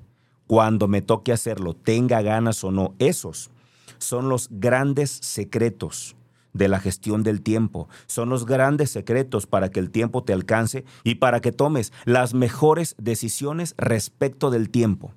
Cuando 0.46 0.86
me 0.86 1.02
toque 1.02 1.32
hacerlo, 1.32 1.74
tenga 1.74 2.22
ganas 2.22 2.62
o 2.62 2.70
no. 2.70 2.94
Esos 3.00 3.50
son 3.98 4.28
los 4.28 4.48
grandes 4.52 5.10
secretos 5.10 6.14
de 6.58 6.68
la 6.68 6.80
gestión 6.80 7.22
del 7.22 7.40
tiempo. 7.40 7.88
Son 8.06 8.28
los 8.28 8.44
grandes 8.44 8.90
secretos 8.90 9.46
para 9.46 9.70
que 9.70 9.80
el 9.80 9.90
tiempo 9.90 10.24
te 10.24 10.34
alcance 10.34 10.84
y 11.04 11.14
para 11.14 11.40
que 11.40 11.52
tomes 11.52 11.92
las 12.04 12.34
mejores 12.34 12.94
decisiones 12.98 13.74
respecto 13.78 14.50
del 14.50 14.68
tiempo. 14.68 15.12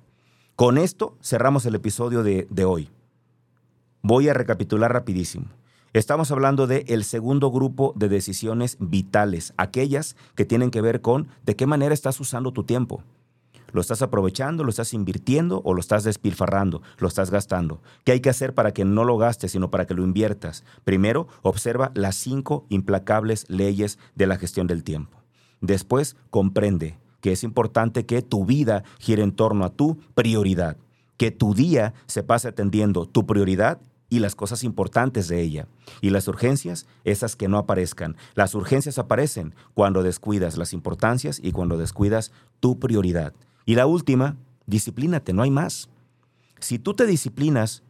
Con 0.56 0.78
esto 0.78 1.18
cerramos 1.22 1.66
el 1.66 1.74
episodio 1.74 2.22
de, 2.22 2.64
hoy. 2.64 2.88
Voy 4.02 4.28
a 4.28 4.34
recapitular 4.34 4.92
rapidísimo. 4.92 5.46
Estamos 5.92 6.30
hablando 6.30 6.66
del 6.66 6.84
el 6.86 7.04
segundo 7.04 7.50
grupo 7.50 7.92
de 7.96 8.08
decisiones 8.08 8.76
vitales, 8.80 9.52
aquellas 9.58 10.16
que 10.34 10.46
tienen 10.46 10.70
que 10.70 10.80
ver 10.80 11.02
con 11.02 11.28
de 11.44 11.56
qué 11.56 11.66
manera 11.66 11.92
estás 11.92 12.18
usando 12.20 12.52
tu 12.52 12.64
tiempo. 12.64 13.02
¿Lo 13.72 13.80
estás 13.80 14.02
aprovechando, 14.02 14.64
lo 14.64 14.70
estás 14.70 14.92
invirtiendo 14.94 15.62
o 15.64 15.74
lo 15.74 15.80
estás 15.80 16.04
despilfarrando, 16.04 16.82
lo 16.98 17.08
estás 17.08 17.30
gastando? 17.30 17.80
¿Qué 18.04 18.12
hay 18.12 18.20
que 18.20 18.30
hacer 18.30 18.54
para 18.54 18.72
que 18.72 18.84
no 18.84 19.04
lo 19.04 19.16
gastes, 19.16 19.52
sino 19.52 19.70
para 19.70 19.86
que 19.86 19.94
lo 19.94 20.04
inviertas? 20.04 20.64
Primero, 20.84 21.26
observa 21.42 21.90
las 21.94 22.16
cinco 22.16 22.66
implacables 22.68 23.48
leyes 23.48 23.98
de 24.14 24.26
la 24.26 24.36
gestión 24.36 24.66
del 24.66 24.84
tiempo. 24.84 25.18
Después, 25.60 26.16
comprende 26.30 26.98
que 27.20 27.32
es 27.32 27.44
importante 27.44 28.04
que 28.04 28.20
tu 28.20 28.44
vida 28.44 28.84
gire 28.98 29.22
en 29.22 29.32
torno 29.32 29.64
a 29.64 29.70
tu 29.70 29.96
prioridad, 30.14 30.76
que 31.16 31.30
tu 31.30 31.54
día 31.54 31.94
se 32.06 32.22
pase 32.22 32.48
atendiendo 32.48 33.06
tu 33.06 33.26
prioridad 33.26 33.80
y 34.10 34.18
las 34.18 34.34
cosas 34.34 34.64
importantes 34.64 35.28
de 35.28 35.40
ella. 35.40 35.68
Y 36.02 36.10
las 36.10 36.28
urgencias, 36.28 36.86
esas 37.04 37.34
que 37.34 37.48
no 37.48 37.56
aparezcan. 37.56 38.16
Las 38.34 38.54
urgencias 38.54 38.98
aparecen 38.98 39.54
cuando 39.72 40.02
descuidas 40.02 40.58
las 40.58 40.74
importancias 40.74 41.40
y 41.42 41.52
cuando 41.52 41.78
descuidas 41.78 42.32
tu 42.60 42.78
prioridad. 42.78 43.32
Y 43.64 43.74
la 43.74 43.86
última, 43.86 44.36
disciplínate, 44.66 45.32
no 45.32 45.42
hay 45.42 45.50
más. 45.50 45.88
Si 46.60 46.78
tú 46.78 46.94
te 46.94 47.06
disciplinas, 47.06 47.82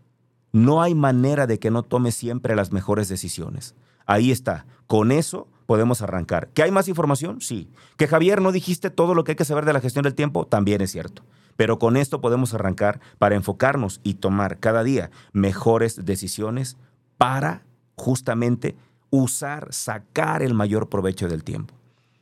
no 0.53 0.83
hay 0.83 0.95
manera 0.95 1.47
de 1.47 1.59
que 1.59 1.71
no 1.71 1.83
tomes 1.83 2.15
siempre 2.15 2.57
las 2.57 2.73
mejores 2.73 3.09
decisiones. 3.09 3.75
Ahí 4.07 4.31
está. 4.31 4.67
Con 4.87 5.13
eso 5.13 5.49
podemos 5.67 6.03
arrancar. 6.03 6.49
¿Que 6.49 6.63
hay 6.63 6.71
más 6.71 6.89
información? 6.89 7.41
Sí. 7.41 7.71
¿Que 7.97 8.07
Javier 8.07 8.43
no 8.43 8.53
dijiste 8.53 8.91
todo 8.91 9.15
lo 9.15 9.25
que 9.25 9.33
hay 9.33 9.37
que 9.37 9.45
saber 9.45 9.65
de 9.65 9.73
la 9.73 9.81
gestión 9.81 10.03
del 10.03 10.15
tiempo? 10.15 10.47
También 10.47 10.81
es 10.83 10.93
cierto. 10.93 11.23
Pero 11.57 11.79
con 11.79 11.97
esto 11.97 12.21
podemos 12.21 12.55
arrancar 12.55 13.01
para 13.19 13.35
enfocarnos 13.35 14.01
y 14.03 14.15
tomar 14.15 14.59
cada 14.59 14.85
día 14.85 15.11
mejores 15.33 16.05
decisiones 16.05 16.77
para 17.17 17.63
justamente 17.95 18.77
usar, 19.11 19.73
sacar 19.73 20.43
el 20.43 20.55
mayor 20.55 20.89
provecho 20.89 21.29
del 21.29 21.45
tiempo. 21.45 21.75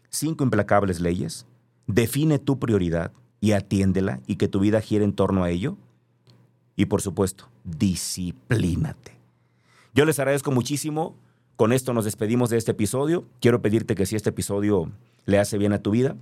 Cinco 0.08 0.44
implacables 0.44 1.00
leyes. 1.00 1.46
Define 1.86 2.38
tu 2.38 2.58
prioridad 2.58 3.12
y 3.40 3.52
atiéndela 3.52 4.20
y 4.26 4.36
que 4.36 4.48
tu 4.48 4.60
vida 4.60 4.80
gire 4.80 5.04
en 5.04 5.12
torno 5.12 5.44
a 5.44 5.50
ello. 5.50 5.76
Y 6.76 6.86
por 6.86 7.02
supuesto, 7.02 7.48
disciplínate. 7.64 9.16
Yo 9.94 10.04
les 10.04 10.18
agradezco 10.18 10.50
muchísimo 10.50 11.16
con 11.60 11.74
esto 11.74 11.92
nos 11.92 12.06
despedimos 12.06 12.48
de 12.48 12.56
este 12.56 12.70
episodio. 12.70 13.26
Quiero 13.38 13.60
pedirte 13.60 13.94
que 13.94 14.06
si 14.06 14.16
este 14.16 14.30
episodio 14.30 14.90
le 15.26 15.38
hace 15.38 15.58
bien 15.58 15.74
a 15.74 15.82
tu 15.82 15.90
vida, 15.90 16.16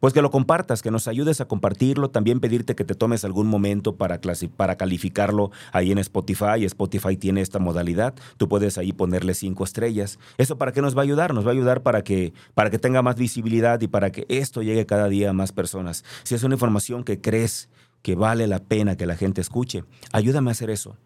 pues 0.00 0.12
que 0.12 0.22
lo 0.22 0.30
compartas, 0.30 0.82
que 0.82 0.90
nos 0.90 1.08
ayudes 1.08 1.40
a 1.40 1.46
compartirlo. 1.46 2.10
También 2.10 2.40
pedirte 2.40 2.74
que 2.74 2.84
te 2.84 2.94
tomes 2.94 3.24
algún 3.24 3.46
momento 3.46 3.96
para, 3.96 4.20
para 4.56 4.76
calificarlo 4.76 5.50
ahí 5.72 5.92
en 5.92 5.98
Spotify. 5.98 6.64
Spotify 6.64 7.16
tiene 7.16 7.40
esta 7.40 7.58
modalidad. 7.58 8.14
Tú 8.36 8.48
puedes 8.48 8.78
ahí 8.78 8.92
ponerle 8.92 9.34
cinco 9.34 9.64
estrellas. 9.64 10.18
¿Eso 10.38 10.58
para 10.58 10.72
qué 10.72 10.82
nos 10.82 10.96
va 10.96 11.00
a 11.00 11.04
ayudar? 11.04 11.34
Nos 11.34 11.44
va 11.44 11.50
a 11.50 11.52
ayudar 11.52 11.82
para 11.82 12.02
que, 12.02 12.32
para 12.54 12.70
que 12.70 12.78
tenga 12.78 13.02
más 13.02 13.16
visibilidad 13.16 13.80
y 13.80 13.88
para 13.88 14.10
que 14.10 14.26
esto 14.28 14.62
llegue 14.62 14.86
cada 14.86 15.08
día 15.08 15.30
a 15.30 15.32
más 15.32 15.52
personas. 15.52 16.04
Si 16.22 16.34
es 16.34 16.42
una 16.42 16.54
información 16.54 17.04
que 17.04 17.20
crees 17.20 17.68
que 18.02 18.14
vale 18.14 18.46
la 18.46 18.58
pena 18.58 18.96
que 18.96 19.06
la 19.06 19.16
gente 19.16 19.40
escuche, 19.40 19.84
ayúdame 20.12 20.50
a 20.50 20.52
hacer 20.52 20.70
eso. 20.70 20.96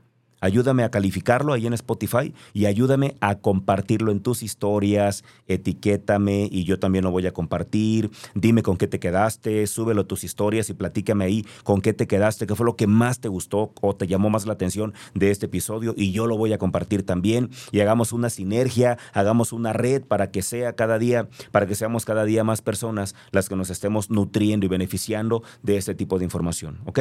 Ayúdame 0.41 0.85
a 0.85 0.91
calificarlo 0.91 1.53
ahí 1.53 1.67
en 1.67 1.73
Spotify 1.73 2.35
y 2.53 2.67
ayúdame 2.67 3.17
a 3.21 3.37
compartirlo 3.37 4.13
en 4.13 4.21
tus 4.21 4.43
historias, 4.43 5.25
etiquétame 5.47 6.49
y 6.51 6.65
yo 6.65 6.79
también 6.79 7.05
lo 7.05 7.11
voy 7.11 7.27
a 7.27 7.33
compartir. 7.33 8.11
Dime 8.35 8.63
con 8.63 8.77
qué 8.77 8.87
te 8.87 9.01
quedaste, 9.01 9.67
súbelo 9.67 10.03
a 10.03 10.07
tus 10.07 10.25
historias 10.25 10.71
y 10.71 10.75
platícame 10.75 11.25
ahí 11.25 11.47
con 11.65 11.81
qué 11.81 11.93
te 11.93 12.07
quedaste, 12.07 12.47
qué 12.47 12.55
fue 12.55 12.67
lo 12.67 12.77
que 12.77 12.87
más 12.87 13.21
te 13.21 13.29
gustó 13.29 13.73
o 13.81 13.97
te 13.97 14.07
llamó 14.07 14.31
más 14.31 14.47
la 14.47 14.53
atención 14.53 14.95
de 15.15 15.31
este 15.31 15.47
episodio 15.47 15.95
y 15.97 16.13
yo 16.13 16.27
lo 16.27 16.37
voy 16.37 16.53
a 16.53 16.59
compartir 16.59 17.05
también 17.05 17.51
y 17.73 17.81
hagamos 17.81 18.13
una 18.13 18.31
sinergia, 18.31 18.99
hagamos 19.13 19.53
una 19.53 19.73
red 19.73 20.03
para 20.03 20.31
que 20.31 20.43
sea 20.43 20.75
cada 20.75 20.99
día, 20.99 21.29
para 21.51 21.67
que 21.67 21.75
seamos 21.75 22.05
cada 22.05 22.25
día 22.25 22.45
más 22.45 22.63
personas 22.63 23.15
las 23.33 23.49
que 23.49 23.57
nos 23.57 23.71
estemos 23.71 24.11
nutriendo 24.11 24.67
y 24.67 24.69
beneficiando 24.69 25.43
de 25.63 25.77
este 25.77 25.95
tipo 25.95 26.19
de 26.19 26.25
información, 26.25 26.79
¿ok? 26.85 27.01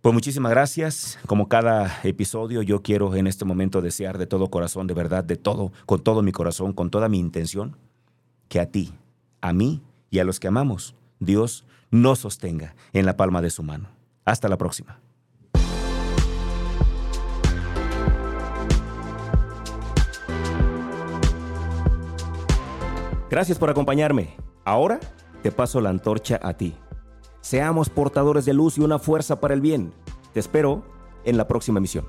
Pues 0.00 0.14
muchísimas 0.14 0.50
gracias. 0.50 1.18
Como 1.26 1.48
cada 1.48 2.00
episodio, 2.04 2.62
yo 2.62 2.82
quiero 2.82 3.16
en 3.16 3.26
este 3.26 3.44
momento 3.44 3.82
desear 3.82 4.16
de 4.16 4.28
todo 4.28 4.48
corazón, 4.48 4.86
de 4.86 4.94
verdad, 4.94 5.24
de 5.24 5.36
todo, 5.36 5.72
con 5.86 6.02
todo 6.02 6.22
mi 6.22 6.30
corazón, 6.30 6.72
con 6.72 6.90
toda 6.90 7.08
mi 7.08 7.18
intención, 7.18 7.76
que 8.48 8.60
a 8.60 8.66
ti, 8.66 8.94
a 9.40 9.52
mí 9.52 9.82
y 10.10 10.20
a 10.20 10.24
los 10.24 10.38
que 10.38 10.46
amamos, 10.46 10.94
Dios 11.18 11.64
nos 11.90 12.20
sostenga 12.20 12.76
en 12.92 13.06
la 13.06 13.16
palma 13.16 13.42
de 13.42 13.50
su 13.50 13.64
mano. 13.64 13.88
Hasta 14.24 14.48
la 14.48 14.56
próxima. 14.56 15.00
Gracias 23.30 23.58
por 23.58 23.68
acompañarme. 23.68 24.36
Ahora 24.64 25.00
te 25.42 25.50
paso 25.50 25.80
la 25.80 25.90
antorcha 25.90 26.38
a 26.42 26.54
ti. 26.54 26.74
Seamos 27.48 27.88
portadores 27.88 28.44
de 28.44 28.52
luz 28.52 28.76
y 28.76 28.82
una 28.82 28.98
fuerza 28.98 29.40
para 29.40 29.54
el 29.54 29.62
bien. 29.62 29.94
Te 30.34 30.40
espero 30.40 30.84
en 31.24 31.38
la 31.38 31.48
próxima 31.48 31.78
emisión. 31.78 32.04